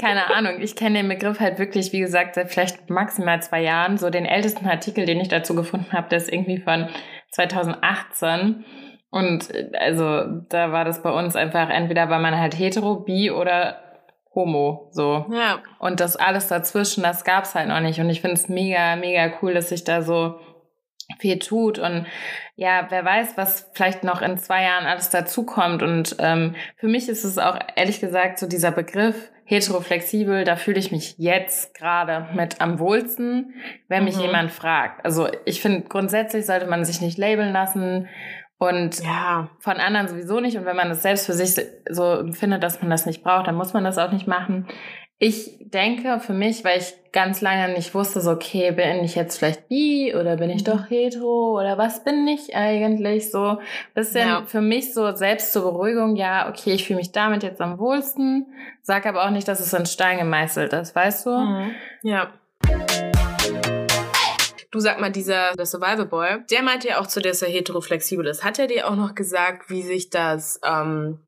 [0.00, 0.60] keine Ahnung.
[0.60, 3.98] Ich kenne den Begriff halt wirklich, wie gesagt, seit vielleicht maximal zwei Jahren.
[3.98, 6.88] So den ältesten Artikel, den ich dazu gefunden habe, der ist irgendwie von
[7.32, 8.64] 2018.
[9.10, 13.78] Und also da war das bei uns einfach, entweder war man halt hetero, bi oder
[14.34, 15.26] homo, so.
[15.30, 15.62] Ja.
[15.78, 18.00] Und das alles dazwischen, das gab's halt noch nicht.
[18.00, 20.40] Und ich finde es mega, mega cool, dass sich da so
[21.18, 22.06] viel tut und
[22.56, 25.82] ja, wer weiß, was vielleicht noch in zwei Jahren alles dazukommt.
[25.82, 30.78] Und ähm, für mich ist es auch ehrlich gesagt so dieser Begriff heteroflexibel, da fühle
[30.78, 33.54] ich mich jetzt gerade mit am wohlsten,
[33.88, 34.22] wenn mich mhm.
[34.22, 35.04] jemand fragt.
[35.04, 38.08] Also ich finde, grundsätzlich sollte man sich nicht labeln lassen
[38.58, 39.50] und ja.
[39.58, 40.56] von anderen sowieso nicht.
[40.56, 43.56] Und wenn man es selbst für sich so empfindet, dass man das nicht braucht, dann
[43.56, 44.66] muss man das auch nicht machen.
[45.26, 49.38] Ich denke für mich, weil ich ganz lange nicht wusste, so, okay, bin ich jetzt
[49.38, 50.70] vielleicht bi oder bin ich mhm.
[50.70, 53.30] doch hetero oder was bin ich eigentlich?
[53.30, 53.58] So
[53.94, 54.44] bisschen ja.
[54.44, 58.52] für mich so selbst zur Beruhigung, ja, okay, ich fühle mich damit jetzt am wohlsten,
[58.82, 61.30] sag aber auch nicht, dass es in Stein gemeißelt ist, weißt du?
[61.30, 61.70] Mhm.
[62.02, 62.30] Ja.
[64.70, 67.48] Du sag mal, dieser der Survival Boy, der meinte ja auch zu dir, dass er
[67.48, 68.44] heteroflexibel ist.
[68.44, 71.20] Hat er dir auch noch gesagt, wie sich das ähm,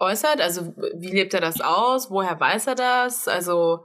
[0.00, 0.40] äußert?
[0.40, 2.10] Also wie lebt er das aus?
[2.10, 3.28] Woher weiß er das?
[3.28, 3.80] Also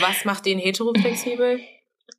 [0.00, 1.60] was macht ihn heteroflexibel?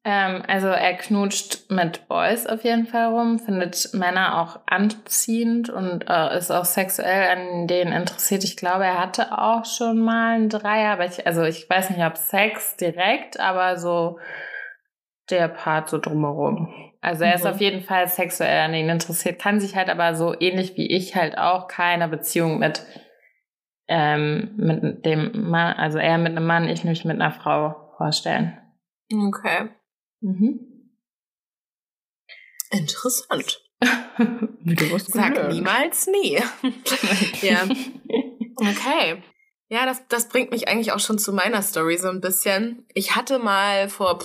[0.04, 6.06] Ähm, also er knutscht mit Boys auf jeden Fall rum, findet Männer auch anziehend und
[6.08, 8.44] äh, ist auch sexuell an denen interessiert.
[8.44, 12.06] Ich glaube, er hatte auch schon mal einen Dreier, aber ich, also ich weiß nicht,
[12.06, 14.20] ob Sex direkt, aber so
[15.30, 16.74] der Part so drumherum.
[17.02, 17.36] Also er mhm.
[17.36, 20.88] ist auf jeden Fall sexuell an denen interessiert, kann sich halt aber so ähnlich wie
[20.88, 22.82] ich halt auch keine Beziehung mit
[23.88, 28.58] ähm, mit dem Mann, also eher mit einem Mann, ich mich mit einer Frau vorstellen.
[29.12, 29.70] Okay.
[30.22, 30.60] Mhm.
[32.72, 33.62] Interessant.
[35.08, 36.40] Sag niemals nie.
[37.42, 37.68] ja.
[38.60, 39.22] Okay.
[39.70, 42.86] Ja, das, das bringt mich eigentlich auch schon zu meiner Story so ein bisschen.
[42.94, 44.20] Ich hatte mal vor,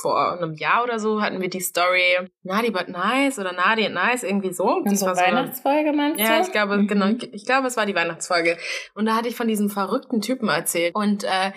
[0.00, 3.94] vor einem Jahr oder so hatten wir die Story Nadi but Nice oder Nadi and
[3.94, 4.64] Nice, irgendwie so.
[4.64, 6.24] Unsere so Weihnachtsfolge meinst du?
[6.24, 6.88] Ja, ich glaube, mhm.
[6.88, 8.58] genau, ich, ich, glaube, es war die Weihnachtsfolge.
[8.94, 10.92] Und da hatte ich von diesem verrückten Typen erzählt.
[10.96, 11.52] Und äh,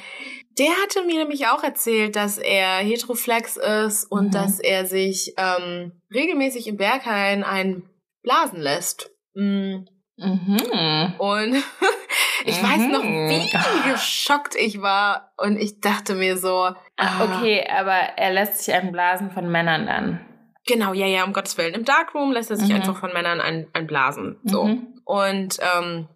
[0.60, 4.32] der hatte mir nämlich auch erzählt, dass er heteroflex ist und mhm.
[4.32, 9.10] dass er sich ähm, regelmäßig im Berghain einblasen lässt.
[9.34, 9.88] Mhm.
[10.18, 11.14] Mhm.
[11.18, 11.64] Und
[12.46, 12.68] ich mhm.
[12.68, 13.30] weiß noch, mhm.
[13.30, 15.32] wie geschockt ich war.
[15.38, 16.70] Und ich dachte mir so.
[16.98, 20.26] Ach, okay, aber er lässt sich einblasen von Männern dann.
[20.68, 21.74] Genau, ja, ja, um Gottes Willen.
[21.74, 22.76] Im Darkroom lässt er sich mhm.
[22.76, 24.40] einfach von Männern ein, einblasen.
[24.44, 24.66] So.
[24.66, 25.02] Mhm.
[25.06, 26.08] Und ähm,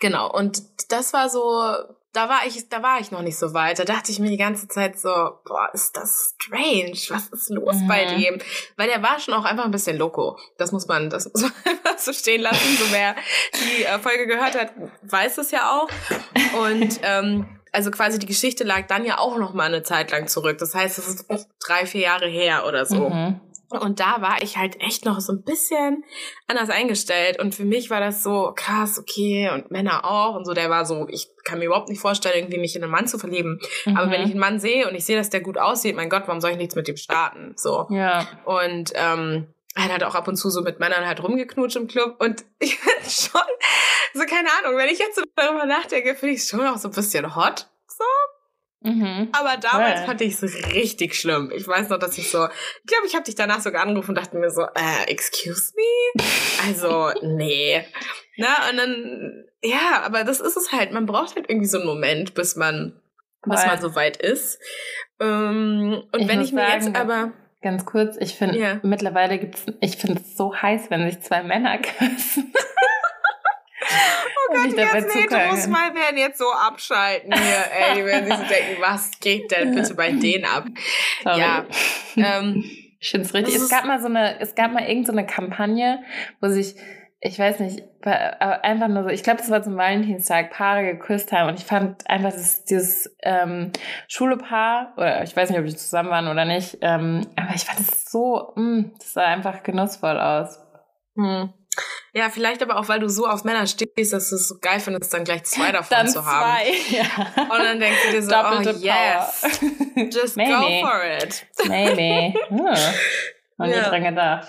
[0.00, 1.62] genau, und das war so
[2.14, 3.78] da war ich, da war ich noch nicht so weit.
[3.80, 5.10] Da dachte ich mir die ganze Zeit so,
[5.44, 6.96] boah, ist das strange.
[7.08, 7.88] Was ist los mhm.
[7.88, 8.38] bei dem?
[8.76, 10.38] Weil der war schon auch einfach ein bisschen loco.
[10.56, 11.52] Das muss man, das muss man
[12.04, 12.76] so stehen lassen.
[12.78, 13.14] So wer
[13.52, 15.88] die äh, Folge gehört hat, weiß es ja auch.
[16.60, 20.28] Und ähm, also quasi die Geschichte lag dann ja auch noch mal eine Zeit lang
[20.28, 20.58] zurück.
[20.58, 21.28] Das heißt, es ist
[21.66, 23.08] drei, vier Jahre her oder so.
[23.10, 23.40] Mhm.
[23.80, 26.04] Und da war ich halt echt noch so ein bisschen
[26.46, 27.40] anders eingestellt.
[27.40, 30.36] Und für mich war das so krass, okay, und Männer auch.
[30.36, 32.92] Und so, der war so, ich kann mir überhaupt nicht vorstellen, irgendwie mich in einen
[32.92, 33.58] Mann zu verlieben.
[33.84, 33.96] Mhm.
[33.96, 36.24] Aber wenn ich einen Mann sehe und ich sehe, dass der gut aussieht, mein Gott,
[36.26, 37.54] warum soll ich nichts mit dem starten?
[37.56, 37.86] So.
[37.90, 38.28] Ja.
[38.44, 42.16] Und ähm, er hat auch ab und zu so mit Männern halt rumgeknutscht im Club.
[42.20, 43.40] Und ich finde schon,
[44.14, 46.88] so keine Ahnung, wenn ich jetzt so darüber nachdenke, finde ich es schon auch so
[46.88, 47.68] ein bisschen hot.
[47.86, 48.04] So.
[48.84, 49.30] Mhm.
[49.32, 50.06] Aber damals cool.
[50.06, 51.50] fand ich es richtig schlimm.
[51.54, 54.18] Ich weiß noch, dass ich so, ich glaube, ich habe dich danach sogar angerufen und
[54.18, 56.22] dachte mir so, äh, excuse me?
[56.66, 57.84] Also, nee.
[58.36, 60.92] Na, und dann, ja, aber das ist es halt.
[60.92, 63.00] Man braucht halt irgendwie so einen Moment, bis man,
[63.44, 63.54] cool.
[63.54, 64.58] bis man so weit ist.
[65.20, 67.32] Ähm, und ich wenn ich mir sagen, jetzt aber
[67.64, 68.78] Ganz kurz, ich finde, ja.
[68.82, 72.52] mittlerweile gibt's, ich finde es so heiß, wenn sich zwei Männer küssen.
[73.80, 78.36] Oh Gott, die ganzen Heteros mal werden jetzt so abschalten hier, ey, die werden sich
[78.36, 80.66] so denken, was geht denn bitte bei denen ab?
[81.22, 81.40] Sorry.
[81.40, 81.64] Ja,
[82.16, 83.54] ähm, ich finde es richtig.
[83.54, 86.02] Es gab mal so eine, es gab mal irgendeine so Kampagne,
[86.42, 86.74] wo sich,
[87.26, 91.48] ich weiß nicht, einfach nur so, ich glaube, das war zum Valentinstag, Paare geküsst haben
[91.48, 93.72] und ich fand einfach das, dieses ähm,
[94.08, 97.80] Schulepaar, oder ich weiß nicht, ob die zusammen waren oder nicht, ähm, aber ich fand
[97.80, 100.60] es so, mh, mm, das sah einfach genussvoll aus.
[101.16, 101.50] Hm.
[102.12, 104.78] Ja, vielleicht aber auch, weil du so auf Männer stehst, dass du es so geil
[104.78, 106.66] findest, dann gleich zwei davon Dann zu zwei, haben.
[106.90, 107.42] ja.
[107.42, 109.60] Und dann denkst du dir so, Doppelte oh yes,
[110.14, 110.52] just Maybe.
[110.52, 111.46] go for it.
[111.66, 112.38] Maybe.
[112.48, 112.66] Hm.
[113.56, 113.88] Noch nie Ja.
[113.88, 114.48] dran gedacht.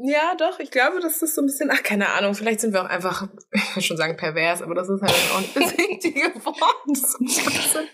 [0.00, 2.82] Ja, doch, ich glaube, das ist so ein bisschen, ach, keine Ahnung, vielleicht sind wir
[2.82, 6.32] auch einfach, ich will schon sagen pervers, aber das ist halt auch nicht das richtige
[6.44, 7.88] Wort.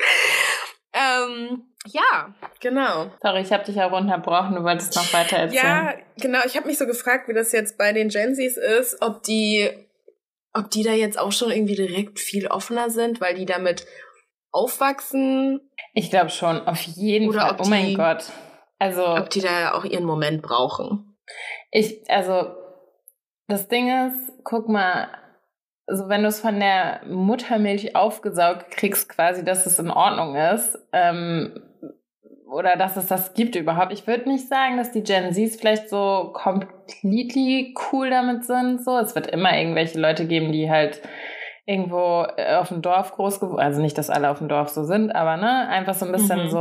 [0.92, 3.10] ähm, ja, genau.
[3.22, 4.54] Sorry, ich habe dich auch unterbrochen.
[4.54, 5.64] Du wolltest noch weiter erzählen.
[5.64, 6.40] Ja, genau.
[6.46, 9.70] Ich habe mich so gefragt, wie das jetzt bei den Gen Zs ist, ob die,
[10.52, 13.86] ob die da jetzt auch schon irgendwie direkt viel offener sind, weil die damit
[14.52, 17.56] aufwachsen, Ich glaube schon, auf jeden Oder Fall.
[17.60, 18.24] Oh mein die- Gott.
[18.78, 21.16] Also, ob die da auch ihren Moment brauchen.
[21.74, 22.54] Ich, also,
[23.48, 25.08] das Ding ist, guck mal,
[25.86, 30.78] also wenn du es von der Muttermilch aufgesaugt kriegst, quasi, dass es in Ordnung ist,
[30.92, 31.62] ähm,
[32.50, 33.92] oder dass es das gibt überhaupt.
[33.92, 38.84] Ich würde nicht sagen, dass die Gen Zs vielleicht so completely cool damit sind.
[38.84, 41.02] So, es wird immer irgendwelche Leute geben, die halt
[41.66, 44.84] irgendwo äh, auf dem Dorf groß geworden, also nicht, dass alle auf dem Dorf so
[44.84, 46.50] sind, aber ne, einfach so ein bisschen Mhm.
[46.50, 46.58] so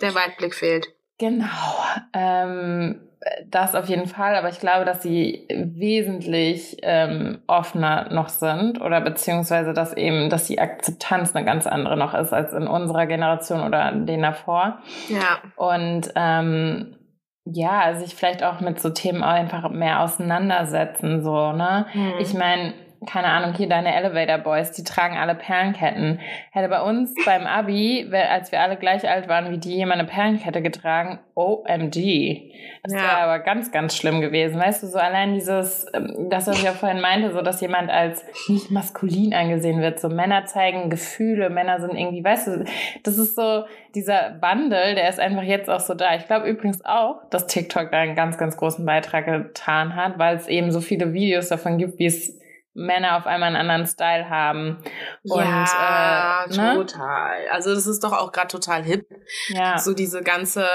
[0.00, 0.86] Der Weitblick fehlt.
[1.18, 1.74] Genau,
[2.12, 3.00] ähm,
[3.46, 9.00] das auf jeden Fall, aber ich glaube, dass sie wesentlich ähm, offener noch sind oder
[9.00, 13.62] beziehungsweise dass eben, dass die Akzeptanz eine ganz andere noch ist als in unserer Generation
[13.62, 14.78] oder den davor.
[15.08, 15.38] Ja.
[15.56, 16.96] Und ähm,
[17.44, 21.86] ja, sich vielleicht auch mit so Themen einfach mehr auseinandersetzen, so, ne?
[21.92, 22.12] Hm.
[22.20, 22.74] Ich meine,
[23.06, 26.20] keine Ahnung, hier deine Elevator Boys, die tragen alle Perlenketten.
[26.50, 30.08] Hätte bei uns beim Abi, als wir alle gleich alt waren wie die, jemand eine
[30.08, 32.50] Perlenkette getragen, OMG.
[32.82, 33.00] Das Ja.
[33.02, 34.60] wäre aber ganz, ganz schlimm gewesen.
[34.60, 37.90] Weißt du, so allein dieses, ähm, das, was ich auch vorhin meinte, so, dass jemand
[37.90, 40.00] als nicht maskulin angesehen wird.
[40.00, 42.64] So Männer zeigen Gefühle, Männer sind irgendwie, weißt du,
[43.04, 46.14] das ist so, dieser Wandel, der ist einfach jetzt auch so da.
[46.16, 50.36] Ich glaube übrigens auch, dass TikTok da einen ganz, ganz großen Beitrag getan hat, weil
[50.36, 52.38] es eben so viele Videos davon gibt, wie es
[52.78, 54.78] Männer auf einmal einen anderen Style haben.
[55.24, 56.74] Und, ja, äh, ne?
[56.74, 57.48] total.
[57.50, 59.06] Also das ist doch auch gerade total hip.
[59.48, 59.78] Ja.
[59.78, 60.66] So diese ganze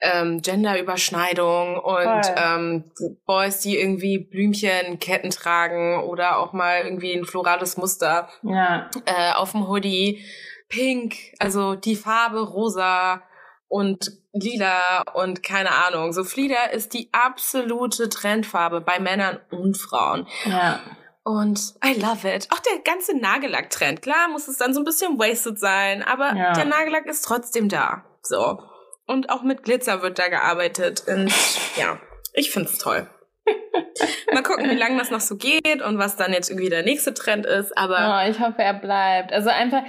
[0.00, 2.34] ähm, Gender-Überschneidung und Voll.
[2.36, 2.84] ähm,
[3.26, 8.90] Boys, die irgendwie Blümchen, Ketten tragen oder auch mal irgendwie ein florales Muster ja.
[9.06, 10.24] äh, auf dem Hoodie.
[10.68, 13.22] Pink, also die Farbe rosa
[13.68, 16.12] und lila und keine Ahnung.
[16.12, 20.26] So Flieder ist die absolute Trendfarbe bei Männern und Frauen.
[20.46, 20.80] Ja.
[21.24, 22.48] Und I love it.
[22.52, 24.02] Auch der ganze Nagellack-Trend.
[24.02, 26.52] Klar muss es dann so ein bisschen wasted sein, aber Ja.
[26.52, 28.04] der Nagellack ist trotzdem da.
[28.22, 28.58] So.
[29.06, 31.04] Und auch mit Glitzer wird da gearbeitet.
[31.06, 31.32] Und
[31.76, 31.98] ja,
[32.34, 33.08] ich find's toll.
[34.32, 37.12] Mal gucken, wie lange das noch so geht und was dann jetzt irgendwie der nächste
[37.14, 37.76] Trend ist.
[37.76, 39.32] Aber Oh, ich hoffe, er bleibt.
[39.32, 39.82] Also einfach,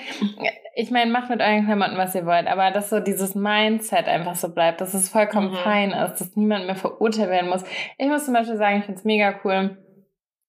[0.75, 4.35] ich meine, macht mit euren Klamotten, was ihr wollt, aber dass so dieses Mindset einfach
[4.35, 5.57] so bleibt, dass es vollkommen Mhm.
[5.57, 7.63] fein ist, dass niemand mehr verurteilt werden muss.
[7.97, 9.77] Ich muss zum Beispiel sagen, ich finde es mega cool.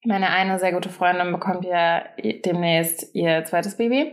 [0.05, 2.03] Meine eine sehr gute Freundin bekommt ja
[2.45, 4.12] demnächst ihr zweites Baby.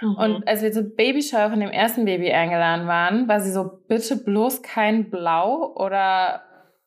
[0.00, 0.14] Mhm.
[0.16, 4.16] Und als wir zur Babyshower von dem ersten Baby eingeladen waren, war sie so, bitte
[4.16, 6.42] bloß kein Blau oder,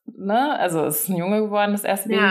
[0.06, 2.22] ne, also es ist ein Junge geworden, das erste Baby.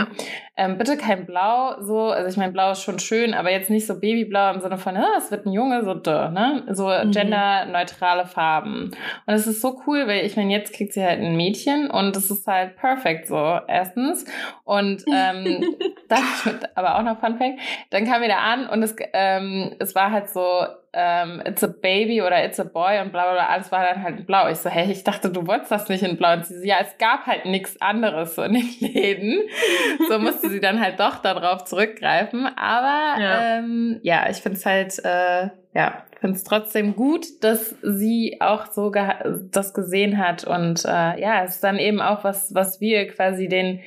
[0.57, 3.87] Ähm, bitte kein Blau, so, also ich meine, Blau ist schon schön, aber jetzt nicht
[3.89, 6.63] so Babyblau im Sinne von, ah, es wird ein Junge, so, duh, ne?
[6.71, 7.11] So Mhm.
[7.11, 8.93] genderneutrale Farben.
[9.27, 12.17] Und es ist so cool, weil ich meine, jetzt kriegt sie halt ein Mädchen und
[12.17, 14.25] es ist halt perfekt so, erstens.
[14.65, 15.65] Und ähm,
[16.09, 16.23] dann,
[16.77, 17.59] aber auch noch Fun Fact,
[17.91, 21.67] dann kam wir da an und es, ähm, es war halt so, ähm, it's a
[21.67, 24.49] baby oder it's a boy und bla bla bla, alles war dann halt in blau.
[24.49, 26.35] Ich so, hey, ich dachte, du wolltest das nicht in blau.
[26.35, 29.41] Und sie so, ja, es gab halt nichts anderes so in den Läden.
[30.09, 32.47] So musste sie dann halt doch darauf zurückgreifen.
[32.57, 33.59] Aber Ja.
[33.59, 38.73] ähm, ja, ich finde es halt, äh, ja, finde es trotzdem gut, dass sie auch
[38.73, 38.91] so
[39.51, 40.45] das gesehen hat.
[40.45, 43.81] Und äh, ja, es ist dann eben auch was, was wir quasi den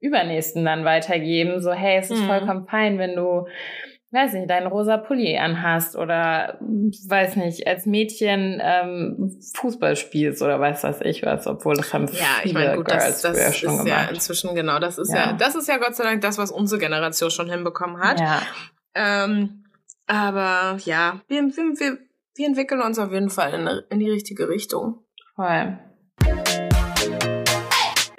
[0.00, 1.62] Übernächsten dann weitergeben.
[1.62, 2.26] So, hey, es ist Mhm.
[2.26, 3.46] vollkommen fein, wenn du
[4.14, 10.58] weiß nicht, deinen rosa Pulli anhast oder weiß nicht, als Mädchen ähm, Fußball spielst oder
[10.60, 13.36] weiß was ich was, obwohl das haben Ja, ich viele meine, gut, Girls das, das
[13.36, 14.10] früher ist schon ja gemacht.
[14.12, 15.26] inzwischen genau, das ist ja.
[15.26, 15.32] Ja.
[15.32, 18.20] das ist ja Gott sei Dank das, was unsere Generation schon hinbekommen hat.
[18.20, 18.42] Ja,
[18.94, 19.64] Ähm,
[20.06, 21.98] aber ja, wir, wir, wir,
[22.36, 24.98] wir entwickeln uns auf jeden Fall in, in die richtige Richtung.
[25.36, 25.78] voll.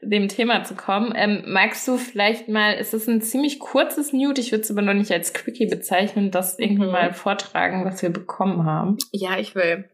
[0.07, 4.39] Dem Thema zu kommen, ähm, magst du vielleicht mal, es ist ein ziemlich kurzes Nude,
[4.39, 6.91] ich würde es aber noch nicht als Quickie bezeichnen, das irgendwie Mhm.
[6.91, 8.97] mal vortragen, was wir bekommen haben.
[9.11, 9.89] Ja, ich will.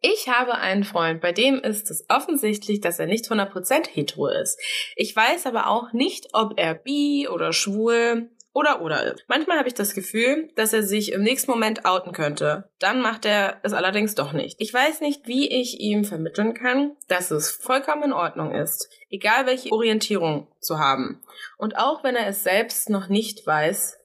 [0.00, 4.58] Ich habe einen Freund, bei dem ist es offensichtlich, dass er nicht 100% hetero ist.
[4.96, 9.24] Ich weiß aber auch nicht, ob er bi oder schwul oder oder ist.
[9.28, 12.70] Manchmal habe ich das Gefühl, dass er sich im nächsten Moment outen könnte.
[12.78, 14.56] Dann macht er es allerdings doch nicht.
[14.60, 19.46] Ich weiß nicht, wie ich ihm vermitteln kann, dass es vollkommen in Ordnung ist, egal
[19.46, 21.20] welche Orientierung zu haben.
[21.58, 23.98] Und auch wenn er es selbst noch nicht weiß,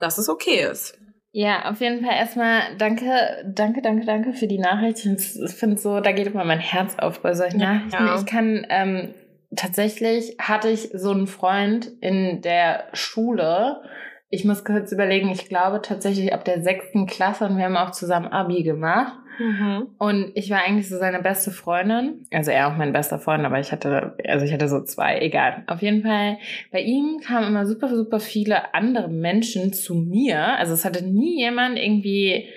[0.00, 0.98] dass es okay ist.
[1.34, 3.06] Ja, auf jeden Fall erstmal danke,
[3.46, 5.06] danke, danke, danke für die Nachricht.
[5.06, 8.04] Ich finde so, da geht immer mein Herz auf bei solchen Nachrichten.
[8.04, 8.16] Ja.
[8.16, 9.14] Ich kann ähm,
[9.56, 13.82] tatsächlich hatte ich so einen Freund in der Schule.
[14.30, 17.90] Ich muss kurz überlegen, ich glaube tatsächlich ab der sechsten Klasse und wir haben auch
[17.90, 19.18] zusammen Abi gemacht.
[19.38, 19.88] Mhm.
[19.98, 22.26] Und ich war eigentlich so seine beste Freundin.
[22.30, 25.64] Also er auch mein bester Freund, aber ich hatte, also ich hatte so zwei, egal.
[25.66, 26.38] Auf jeden Fall,
[26.70, 30.58] bei ihm kamen immer super, super viele andere Menschen zu mir.
[30.58, 32.48] Also es hatte nie jemand irgendwie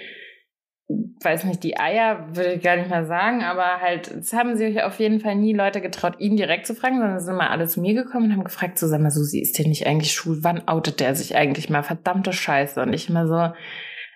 [0.88, 4.84] weiß nicht, die Eier würde ich gar nicht mal sagen, aber halt, es haben sich
[4.84, 7.82] auf jeden Fall nie Leute getraut, ihn direkt zu fragen, sondern sind mal alle zu
[7.82, 10.40] mir gekommen und haben gefragt, so, sag mal, Susi, ist der nicht eigentlich schwul?
[10.44, 11.82] Wann outet der sich eigentlich mal?
[11.82, 12.80] Verdammte Scheiße.
[12.82, 13.54] Und ich immer so,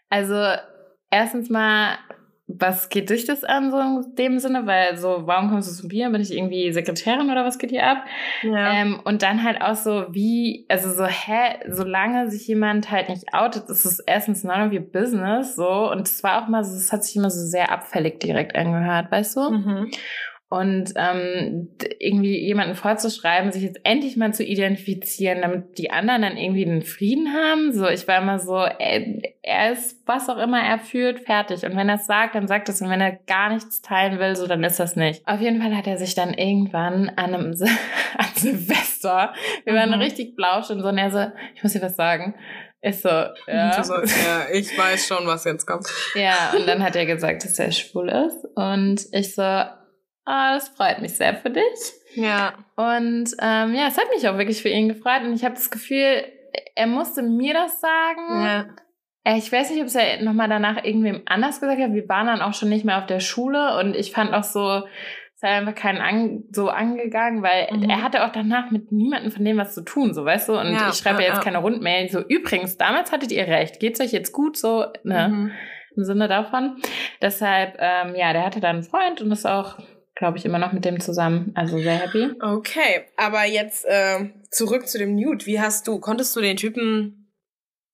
[0.10, 0.60] also,
[1.10, 1.98] erstens mal
[2.52, 4.66] was geht dich das an, so in dem Sinne?
[4.66, 6.10] Weil so, warum kommst du zu mir?
[6.10, 8.04] Bin ich irgendwie Sekretärin oder was geht hier ab?
[8.42, 8.74] Ja.
[8.74, 13.34] Ähm, und dann halt auch so, wie, also so, hä, solange sich jemand halt nicht
[13.34, 15.92] outet, ist es erstens none of your business, so.
[15.92, 19.12] Und es war auch mal so, es hat sich immer so sehr abfällig direkt angehört,
[19.12, 19.52] weißt du?
[19.52, 19.92] Mhm.
[20.50, 21.70] Und ähm,
[22.00, 26.82] irgendwie jemanden vorzuschreiben, sich jetzt endlich mal zu identifizieren, damit die anderen dann irgendwie den
[26.82, 27.72] Frieden haben.
[27.72, 31.64] So, ich war immer so, er, er ist, was auch immer er fühlt, fertig.
[31.64, 32.82] Und wenn er es sagt, dann sagt es.
[32.82, 35.22] Und wenn er gar nichts teilen will, so, dann ist das nicht.
[35.28, 37.70] Auf jeden Fall hat er sich dann irgendwann an einem Sil
[38.18, 39.34] an Silvester,
[39.66, 40.02] wir waren mhm.
[40.02, 42.34] richtig blausch und so, und er so, ich muss dir was sagen.
[42.82, 43.10] Ist so,
[43.48, 43.84] ja.
[43.84, 45.86] So, ja, ich weiß schon, was jetzt kommt.
[46.16, 48.46] Ja, und dann hat er gesagt, dass er schwul ist.
[48.56, 49.42] Und ich so,
[50.32, 51.64] Ah, das freut mich sehr für dich.
[52.14, 52.54] Ja.
[52.76, 55.24] Und ähm, ja, es hat mich auch wirklich für ihn gefreut.
[55.24, 56.24] Und ich habe das Gefühl,
[56.76, 58.46] er musste mir das sagen.
[58.46, 58.66] Ja.
[59.24, 61.94] Äh, ich weiß nicht, ob es ja nochmal danach irgendwem anders gesagt hat.
[61.94, 64.84] Wir waren dann auch schon nicht mehr auf der Schule und ich fand auch so,
[65.36, 67.90] es hat einfach keinen an, so angegangen, weil mhm.
[67.90, 70.60] er hatte auch danach mit niemandem von dem was zu tun, so weißt du.
[70.60, 71.44] Und ja, ich schreibe ja, jetzt ja.
[71.44, 72.08] keine Rundmail.
[72.10, 73.80] So, übrigens, damals hattet ihr recht.
[73.80, 74.58] Geht's euch jetzt gut?
[74.58, 75.28] So, ne?
[75.28, 75.52] Mhm.
[75.96, 76.76] Im Sinne davon.
[77.20, 79.80] Deshalb, ähm, ja, der hatte dann einen Freund und ist auch
[80.20, 81.54] glaube ich, immer noch mit dem zusammen.
[81.56, 82.32] Also sehr happy.
[82.42, 85.46] Okay, aber jetzt äh, zurück zu dem Nude.
[85.46, 87.32] Wie hast du, konntest du den Typen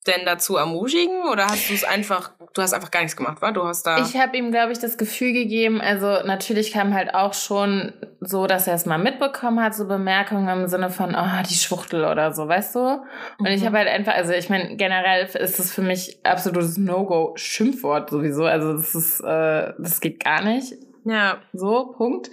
[0.07, 3.51] denn dazu ermutigen oder hast du es einfach, du hast einfach gar nichts gemacht, wa?
[3.51, 3.99] Du hast da.
[3.99, 8.47] Ich habe ihm, glaube ich, das Gefühl gegeben, also natürlich kam halt auch schon so,
[8.47, 12.33] dass er es mal mitbekommen hat, so Bemerkungen im Sinne von, oh, die Schwuchtel oder
[12.33, 12.79] so, weißt du?
[12.79, 13.47] Und mhm.
[13.47, 18.45] ich habe halt einfach, also ich meine, generell ist es für mich absolutes No-Go-Schimpfwort sowieso.
[18.45, 20.73] Also das ist, äh, das geht gar nicht.
[21.05, 21.37] Ja.
[21.53, 22.31] So, Punkt.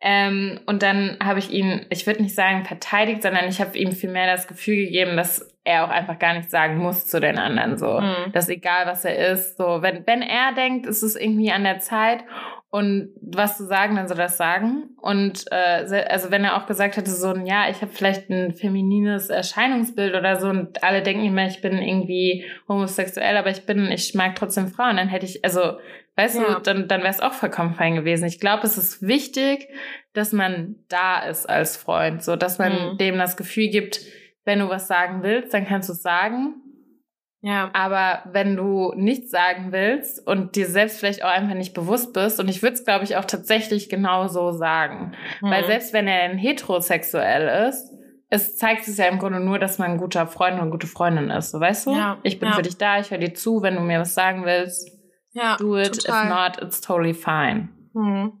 [0.00, 3.92] Ähm, und dann habe ich ihn, ich würde nicht sagen verteidigt, sondern ich habe ihm
[3.92, 7.76] vielmehr das Gefühl gegeben, dass er auch einfach gar nichts sagen muss zu den anderen.
[7.76, 8.32] So, mhm.
[8.32, 11.78] dass egal was er ist, so, wenn, wenn er denkt, ist es irgendwie an der
[11.80, 12.24] Zeit
[12.70, 14.96] und was zu sagen, dann soll er das sagen.
[15.00, 18.54] Und äh, also wenn er auch gesagt hätte, so ein ja, ich habe vielleicht ein
[18.54, 23.90] feminines Erscheinungsbild oder so und alle denken immer, ich bin irgendwie homosexuell, aber ich bin,
[23.90, 25.78] ich mag trotzdem Frauen, dann hätte ich, also
[26.16, 26.54] Weißt ja.
[26.54, 28.26] du, dann, dann wäre es auch vollkommen fein gewesen.
[28.26, 29.68] Ich glaube, es ist wichtig,
[30.14, 32.98] dass man da ist als Freund, so dass man mhm.
[32.98, 34.00] dem das Gefühl gibt,
[34.44, 36.54] wenn du was sagen willst, dann kannst du es sagen.
[37.42, 37.70] Ja.
[37.74, 42.40] Aber wenn du nichts sagen willst und dir selbst vielleicht auch einfach nicht bewusst bist,
[42.40, 45.12] und ich würde es, glaube ich, auch tatsächlich genau so sagen.
[45.42, 45.50] Mhm.
[45.50, 47.92] Weil selbst wenn er heterosexuell ist,
[48.28, 50.86] es zeigt es ja im Grunde nur, dass man ein guter Freund und eine gute
[50.86, 51.50] Freundin ist.
[51.50, 51.94] So weißt du?
[51.94, 52.18] Ja.
[52.22, 52.54] Ich bin ja.
[52.54, 54.90] für dich da, ich höre dir zu, wenn du mir was sagen willst.
[55.36, 56.02] Ja, Do it.
[56.02, 56.24] Total.
[56.24, 57.68] If not, it's totally fine.
[57.92, 58.32] Mhm.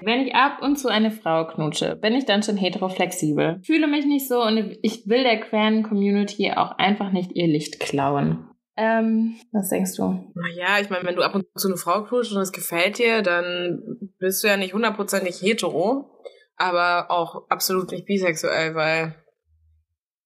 [0.00, 3.60] Wenn ich ab und zu eine Frau knutsche, bin ich dann schon heteroflexibel.
[3.64, 7.78] Fühle mich nicht so und ich will der queeren Community auch einfach nicht ihr Licht
[7.78, 8.48] klauen.
[8.76, 10.32] Ähm, was denkst du?
[10.34, 13.22] Naja, ich meine, wenn du ab und zu eine Frau knutschst und es gefällt dir,
[13.22, 16.20] dann bist du ja nicht hundertprozentig hetero,
[16.56, 19.14] aber auch absolut nicht bisexuell, weil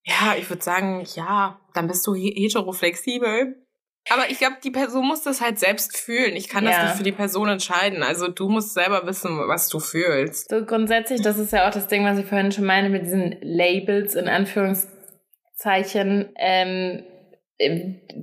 [0.05, 3.62] ja, ich würde sagen, ja, dann bist du heteroflexibel.
[4.11, 6.34] Aber ich glaube, die Person muss das halt selbst fühlen.
[6.34, 6.70] Ich kann ja.
[6.70, 8.03] das nicht für die Person entscheiden.
[8.03, 10.50] Also du musst selber wissen, was du fühlst.
[10.50, 13.36] So grundsätzlich, das ist ja auch das Ding, was ich vorhin schon meine mit diesen
[13.40, 16.30] Labels in Anführungszeichen.
[16.36, 17.05] Ähm,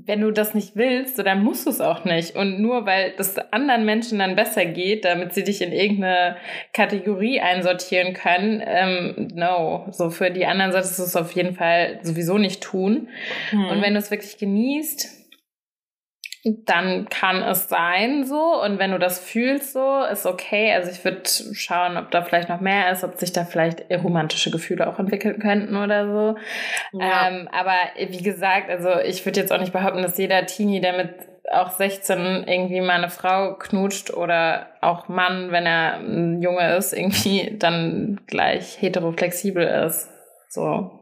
[0.05, 2.35] wenn du das nicht willst, so, dann musst du es auch nicht.
[2.35, 6.35] Und nur weil das anderen Menschen dann besser geht, damit sie dich in irgendeine
[6.73, 9.87] Kategorie einsortieren können, ähm, no.
[9.91, 13.07] So für die anderen solltest du es auf jeden Fall sowieso nicht tun.
[13.51, 13.65] Hm.
[13.67, 15.18] Und wenn du es wirklich genießt,
[16.43, 18.61] dann kann es sein so.
[18.63, 20.73] Und wenn du das fühlst so, ist okay.
[20.73, 21.23] Also ich würde
[21.53, 25.39] schauen, ob da vielleicht noch mehr ist, ob sich da vielleicht romantische Gefühle auch entwickeln
[25.39, 26.39] könnten oder so.
[26.97, 27.27] Ja.
[27.27, 30.93] Ähm, aber wie gesagt, also ich würde jetzt auch nicht behaupten, dass jeder Teenie, der
[30.93, 31.09] mit
[31.51, 36.93] auch 16 irgendwie mal eine Frau knutscht oder auch Mann, wenn er ein Junge ist,
[36.93, 40.09] irgendwie dann gleich heteroflexibel ist.
[40.49, 40.98] So.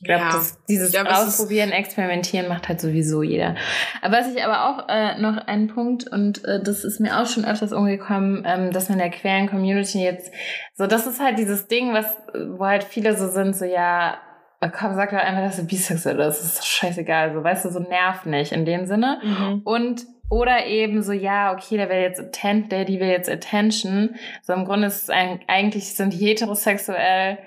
[0.00, 0.42] Ich glaube, ja.
[0.68, 3.56] dieses glaub, Ausprobieren, Experimentieren macht halt sowieso jeder.
[4.00, 7.26] Aber was ich aber auch äh, noch einen Punkt, und äh, das ist mir auch
[7.26, 10.32] schon öfters umgekommen, ähm, dass man der queeren Community jetzt,
[10.74, 14.18] so das ist halt dieses Ding, was, wo halt viele so sind, so ja,
[14.60, 17.80] komm, sag doch einfach, dass du bisexuell bist, das ist scheißegal, so weißt du, so
[17.80, 19.20] nervt nicht in dem Sinne.
[19.24, 19.62] Mhm.
[19.64, 24.16] Und oder eben so, ja, okay, der will jetzt Attention, der, die will jetzt Attention.
[24.42, 27.38] So im Grunde ist es ein, eigentlich sind heterosexuell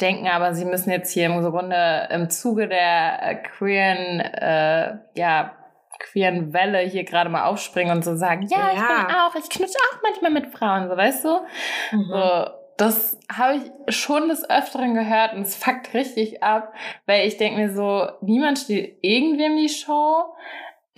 [0.00, 5.52] denken aber, sie müssen jetzt hier im Grunde im Zuge der äh, queeren, äh, ja,
[5.98, 8.72] queeren Welle hier gerade mal aufspringen und so sagen, ja, ja.
[8.72, 11.40] ich bin auch, ich knutsche auch manchmal mit Frauen, so weißt du?
[11.92, 12.04] Mhm.
[12.10, 16.72] So, das habe ich schon des Öfteren gehört und es fuckt richtig ab,
[17.06, 20.24] weil ich denke mir so, niemand steht irgendwie in die Show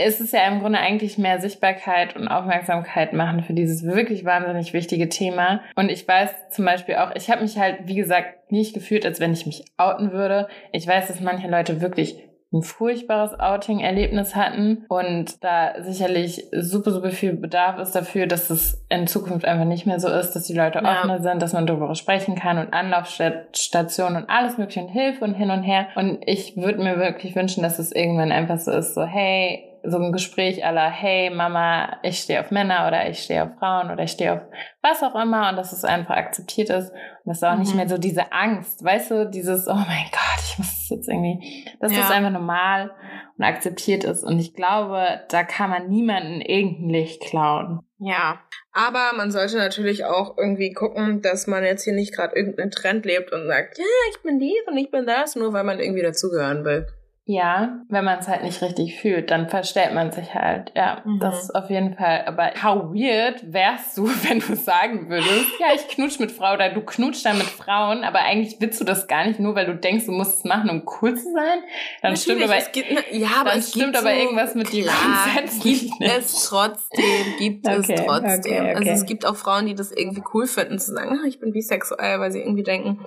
[0.04, 4.72] ist es ja im Grunde eigentlich mehr Sichtbarkeit und Aufmerksamkeit machen für dieses wirklich wahnsinnig
[4.72, 5.60] wichtige Thema.
[5.76, 9.20] Und ich weiß zum Beispiel auch, ich habe mich halt, wie gesagt, nicht gefühlt, als
[9.20, 10.48] wenn ich mich outen würde.
[10.72, 12.16] Ich weiß, dass manche Leute wirklich
[12.52, 18.84] ein furchtbares Outing-Erlebnis hatten und da sicherlich super, super viel Bedarf ist dafür, dass es
[18.90, 20.98] in Zukunft einfach nicht mehr so ist, dass die Leute ja.
[20.98, 25.34] offener sind, dass man darüber sprechen kann und Anlaufstationen und alles mögliche und Hilfe und
[25.34, 25.86] hin und her.
[25.94, 29.98] Und ich würde mir wirklich wünschen, dass es irgendwann einfach so ist, so hey, so
[29.98, 34.04] ein Gespräch aller, hey Mama, ich stehe auf Männer oder ich stehe auf Frauen oder
[34.04, 34.40] ich stehe auf
[34.80, 37.60] was auch immer und dass es einfach akzeptiert ist und dass auch mhm.
[37.60, 41.08] nicht mehr so diese Angst, weißt du, dieses, oh mein Gott, ich muss das jetzt
[41.08, 41.98] irgendwie, dass ja.
[41.98, 42.92] das einfach normal
[43.38, 47.80] und akzeptiert ist und ich glaube, da kann man niemanden irgendein Licht klauen.
[47.98, 48.40] Ja,
[48.72, 53.04] aber man sollte natürlich auch irgendwie gucken, dass man jetzt hier nicht gerade irgendeinen Trend
[53.04, 56.02] lebt und sagt, ja, ich bin dies und ich bin das, nur weil man irgendwie
[56.02, 56.86] dazugehören will.
[57.24, 60.72] Ja, wenn man es halt nicht richtig fühlt, dann verstellt man sich halt.
[60.74, 61.20] Ja, mhm.
[61.20, 62.24] das ist auf jeden Fall.
[62.26, 66.70] Aber how weird wärst du, wenn du sagen würdest, ja, ich knutsch mit Frau oder
[66.70, 69.76] du knutschst dann mit Frauen, aber eigentlich willst du das gar nicht nur, weil du
[69.76, 71.60] denkst, du musst es machen, um cool zu sein.
[72.02, 74.72] Dann Natürlich, stimmt aber, es gibt, ja, aber dann es stimmt aber so, irgendwas mit
[74.72, 76.18] dir grundsätzlich gibt nicht.
[76.18, 78.38] es trotzdem, gibt okay, es trotzdem.
[78.38, 78.74] Okay, okay.
[78.74, 81.52] Also es gibt auch Frauen, die das irgendwie cool finden, zu sagen, ah, ich bin
[81.52, 82.98] bisexuell, weil sie irgendwie denken,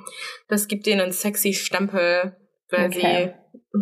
[0.47, 2.37] das gibt denen einen sexy Stempel,
[2.69, 3.33] weil sie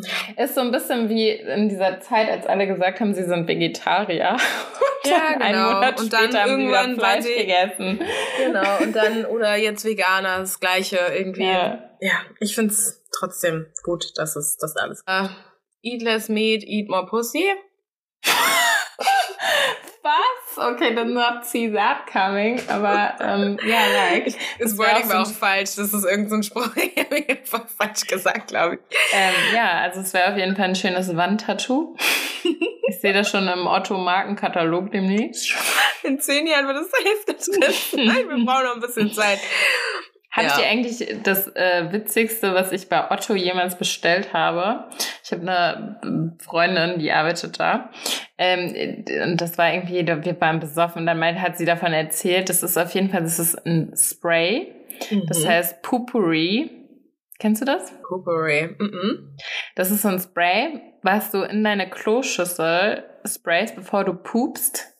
[0.37, 4.37] ist so ein bisschen wie in dieser Zeit, als alle gesagt haben, sie sind Vegetarier.
[5.05, 5.89] ja, genau.
[5.99, 7.99] und dann irgendwann Fleisch sie, gegessen.
[8.37, 11.43] Genau, und dann, oder jetzt Veganer, das Gleiche irgendwie.
[11.43, 15.03] Ja, ja ich find's trotzdem gut, dass es das alles.
[15.09, 15.29] Uh,
[15.81, 17.45] eat less meat, eat more pussy.
[20.03, 20.57] Was?
[20.57, 22.59] Okay, dann not see that coming.
[22.67, 24.35] Aber ähm, ja, like.
[24.59, 25.75] Das Wording war auch falsch.
[25.75, 26.75] Das ist irgendein so Spruch.
[26.75, 28.97] ich habe einfach falsch gesagt, glaube ich.
[29.13, 31.95] Ähm, ja, also es wäre auf jeden Fall ein schönes Wandtattoo.
[32.43, 35.53] ich sehe das schon im Otto-Markenkatalog demnächst.
[36.03, 38.05] In zehn Jahren wird es zur Hälfte drin.
[38.05, 39.39] Nein, wir brauchen noch ein bisschen Zeit.
[40.33, 40.59] Hatte ja.
[40.59, 44.89] ich eigentlich das äh, Witzigste, was ich bei Otto jemals bestellt habe?
[45.23, 47.91] Ich habe eine Freundin, die arbeitet da.
[48.39, 52.49] Ähm, und das war irgendwie, wir waren besoffen und dann meint, hat sie davon erzählt,
[52.49, 54.73] das ist auf jeden Fall, das ist ein Spray.
[55.11, 55.23] Mhm.
[55.27, 56.71] Das heißt Poopery.
[57.37, 57.93] Kennst du das?
[58.07, 58.75] Poopery.
[58.79, 59.37] Mhm.
[59.75, 64.95] Das ist so ein Spray, was du in deine Kloschüssel sprayst, bevor du pupst.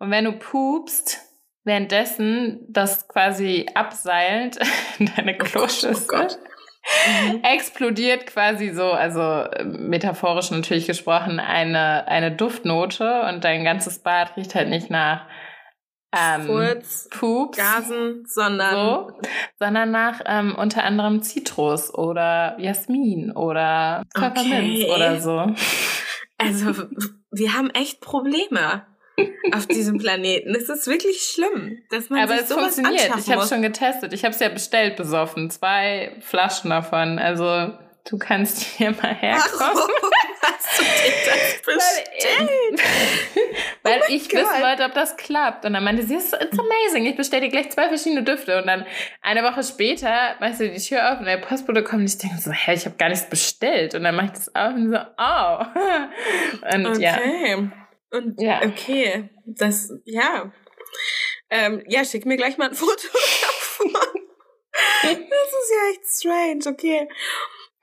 [0.00, 1.20] Und wenn du pupst,
[1.64, 4.58] währenddessen das quasi abseilend
[4.98, 7.44] in deine Kloschüssel oh Gott, oh mhm.
[7.44, 14.36] explodiert quasi so, also äh, metaphorisch natürlich gesprochen, eine, eine Duftnote und dein ganzes Bad
[14.36, 15.26] riecht halt nicht nach
[16.14, 19.12] ähm, Furz, Pups, Gasen, sondern, so,
[19.58, 24.92] sondern nach ähm, unter anderem Zitrus oder Jasmin oder Pfefferminz okay.
[24.94, 25.46] oder so.
[26.36, 26.86] Also
[27.30, 28.86] wir haben echt Probleme
[29.52, 30.54] auf diesem Planeten.
[30.54, 33.10] Es ist wirklich schlimm, dass man Aber sich es funktioniert.
[33.18, 34.12] Ich habe schon getestet.
[34.12, 35.50] Ich habe es ja bestellt besoffen.
[35.50, 37.18] Zwei Flaschen davon.
[37.18, 37.72] Also
[38.08, 39.58] du kannst hier mal herkommen.
[39.58, 39.90] Warum
[40.40, 42.80] hast du dir das bestellt?
[43.82, 45.64] Weil, oh ich wissen wollte, ob das klappt.
[45.64, 47.06] Und dann meinte sie, it's amazing.
[47.06, 48.58] Ich bestelle dir gleich zwei verschiedene Düfte.
[48.58, 48.86] Und dann
[49.20, 52.38] eine Woche später machst du die Tür auf und der Postbote kommt und ich denke
[52.38, 53.94] so, hä, ich habe gar nichts bestellt.
[53.94, 55.64] Und dann mache ich das auf und so, oh.
[56.74, 57.02] Und okay.
[57.02, 57.81] ja.
[58.12, 58.62] Und ja.
[58.64, 60.52] okay, das, ja.
[61.50, 63.08] Ähm, ja, schick mir gleich mal ein Foto
[63.42, 63.92] davon.
[65.02, 67.08] das ist ja echt strange, okay.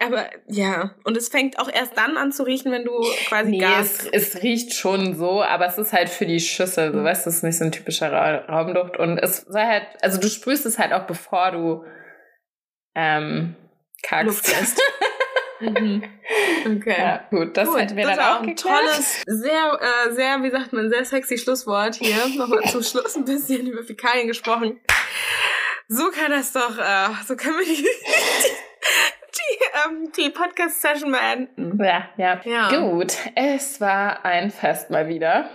[0.01, 3.57] Aber ja, und es fängt auch erst dann an zu riechen, wenn du quasi Nee,
[3.57, 4.07] Gas.
[4.11, 7.29] es, es riecht schon so, aber es ist halt für die Schüssel, so weißt du,
[7.29, 8.97] es ist nicht so ein typischer Ra Raumduft.
[8.97, 11.83] Und es soll halt, also du sprühst es halt auch bevor du
[12.95, 13.55] ähm,
[14.03, 14.49] kackst.
[15.59, 16.03] mhm.
[16.65, 16.95] Okay.
[16.97, 17.81] Ja, gut, das Cool.
[17.81, 18.77] hätten wir das dann war auch ein geklärt.
[18.79, 22.15] tolles, sehr, äh, sehr, wie sagt man, sehr sexy Schlusswort hier.
[22.37, 24.79] Nochmal zum Schluss ein bisschen über Fäkalien gesprochen.
[25.87, 27.85] So kann das doch, äh, so können wir die, die,
[29.35, 31.83] die, ähm, die Podcast-Session beenden.
[31.83, 32.69] Ja, ja, Ja.
[32.79, 35.49] Gut, es war ein Fest mal wieder.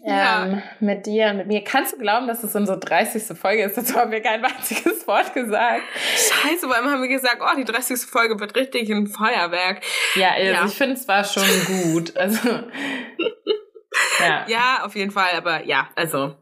[0.00, 0.46] Ja.
[0.46, 1.62] Ähm, mit dir und mit mir.
[1.64, 3.36] Kannst du glauben, dass es unsere 30.
[3.38, 3.76] Folge ist?
[3.76, 5.82] Dazu haben wir kein einziges Wort gesagt.
[6.16, 7.98] Scheiße, vor allem haben wir gesagt, oh, die 30.
[8.00, 9.82] Folge wird richtig ein Feuerwerk.
[10.14, 10.64] Ja, also Ja.
[10.66, 11.44] ich finde es war schon
[11.92, 12.16] gut.
[12.16, 12.48] Also,
[14.20, 14.46] ja.
[14.48, 16.36] Ja, auf jeden Fall, aber ja, also.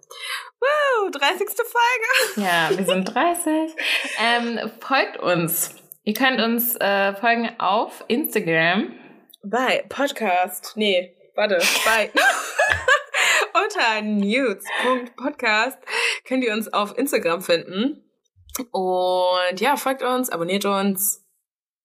[0.60, 1.48] Woo, 30.
[1.56, 2.46] Folge.
[2.48, 3.74] Ja, wir sind 30.
[4.22, 5.74] Ähm, folgt uns.
[6.04, 8.92] Ihr könnt uns äh, folgen auf Instagram.
[9.42, 10.72] Bei Podcast.
[10.76, 12.10] Nee, warte, bei.
[13.70, 15.78] Unter news.podcast
[16.26, 18.04] könnt ihr uns auf Instagram finden.
[18.72, 21.24] Und ja, folgt uns, abonniert uns.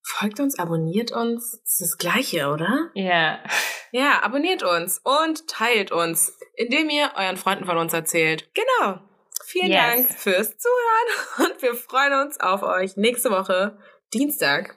[0.04, 1.52] Folgt uns, abonniert uns.
[1.62, 2.90] Das ist das Gleiche, oder?
[2.96, 3.38] Ja.
[3.92, 8.50] Ja, abonniert uns und teilt uns, indem ihr euren Freunden von uns erzählt.
[8.56, 9.00] Genau.
[9.44, 9.78] Vielen Yes.
[9.78, 13.78] Dank fürs Zuhören und wir freuen uns auf euch nächste Woche,
[14.12, 14.76] Dienstag.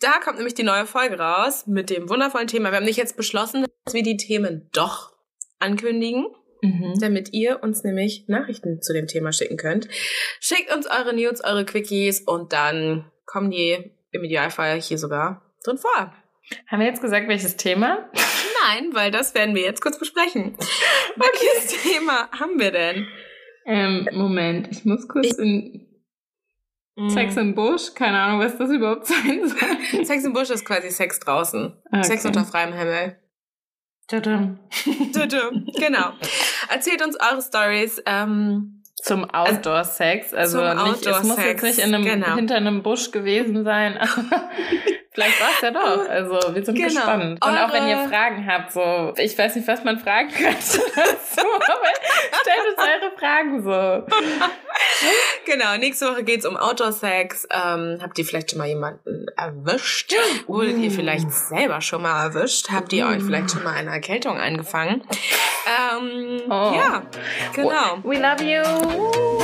[0.00, 2.70] Da kommt nämlich die neue Folge raus mit dem wundervollen Thema.
[2.70, 5.15] Wir haben nicht jetzt beschlossen, dass wir die Themen doch
[5.58, 6.26] ankündigen,
[6.62, 6.94] Mhm.
[7.00, 9.88] damit ihr uns nämlich Nachrichten zu dem Thema schicken könnt.
[10.40, 15.76] Schickt uns eure News, eure Quickies und dann kommen die im Idealfall hier sogar drin
[15.76, 16.14] vor.
[16.68, 18.10] Haben wir jetzt gesagt, welches Thema?
[18.64, 20.56] Nein, weil das werden wir jetzt kurz besprechen.
[21.16, 23.06] Welches Thema haben wir denn?
[23.66, 25.86] Ähm, Moment, ich muss kurz in
[27.08, 27.40] Sex Mhm.
[27.42, 27.94] im Busch.
[27.94, 30.04] Keine Ahnung, was das überhaupt sein soll.
[30.04, 31.76] Sex im Busch ist quasi Sex draußen.
[31.88, 32.02] Okay.
[32.04, 33.18] Sex unter freiem Himmel.
[34.08, 34.58] Tadam.
[35.12, 35.40] Tütü.
[35.78, 36.12] genau.
[36.68, 38.00] Erzählt uns eure Stories.
[38.06, 40.32] Ähm, Zum Outdoor-Sex.
[40.32, 42.34] Also nicht, es muss jetzt nicht in einem, genau.
[42.36, 43.98] hinter einem Busch gewesen sein.
[45.16, 46.08] Vielleicht war es ja doch.
[46.10, 46.88] Also wir sind Genau.
[46.88, 47.42] gespannt.
[47.44, 50.46] Und auch wenn ihr Eure- Fragen habt, so, ich weiß nicht, was man fragen könnte
[50.96, 51.90] aber
[52.42, 54.06] stellt uns eure Fragen so.
[55.50, 57.48] genau, nächste Woche geht's um Outdoor-Sex.
[57.50, 60.14] Ähm, habt ihr vielleicht schon mal jemanden erwischt?
[60.46, 60.94] Wurdet ihr Uh.
[60.94, 62.68] vielleicht selber schon mal erwischt?
[62.70, 65.02] Habt ihr euch vielleicht schon mal eine Erkältung eingefangen?
[65.66, 66.72] Ähm, Oh.
[66.76, 67.02] Ja,
[67.54, 67.98] genau.
[68.04, 68.62] We love you.
[68.62, 69.40] Oh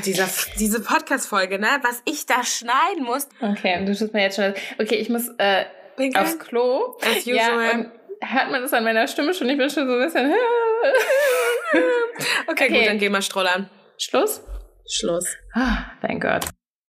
[0.00, 0.28] Gott, dieser,
[0.58, 1.68] diese Podcast-Folge, ne?
[1.82, 3.28] Was ich da schneiden muss.
[3.40, 4.54] Okay, du tust mir jetzt schon.
[4.78, 5.64] Okay, ich muss äh,
[5.96, 6.24] Pinkeln?
[6.24, 6.96] aufs Klo.
[7.02, 7.70] As Ja, usual.
[7.74, 7.90] und
[8.22, 9.48] hört man das an meiner Stimme schon?
[9.48, 10.32] Ich bin schon so ein bisschen.
[11.72, 11.82] Okay,
[12.48, 12.68] Okay.
[12.68, 13.68] gut, dann gehen wir strollern.
[13.98, 14.42] Schluss?
[14.88, 15.36] Schluss.
[15.54, 16.44] Ah, thank God.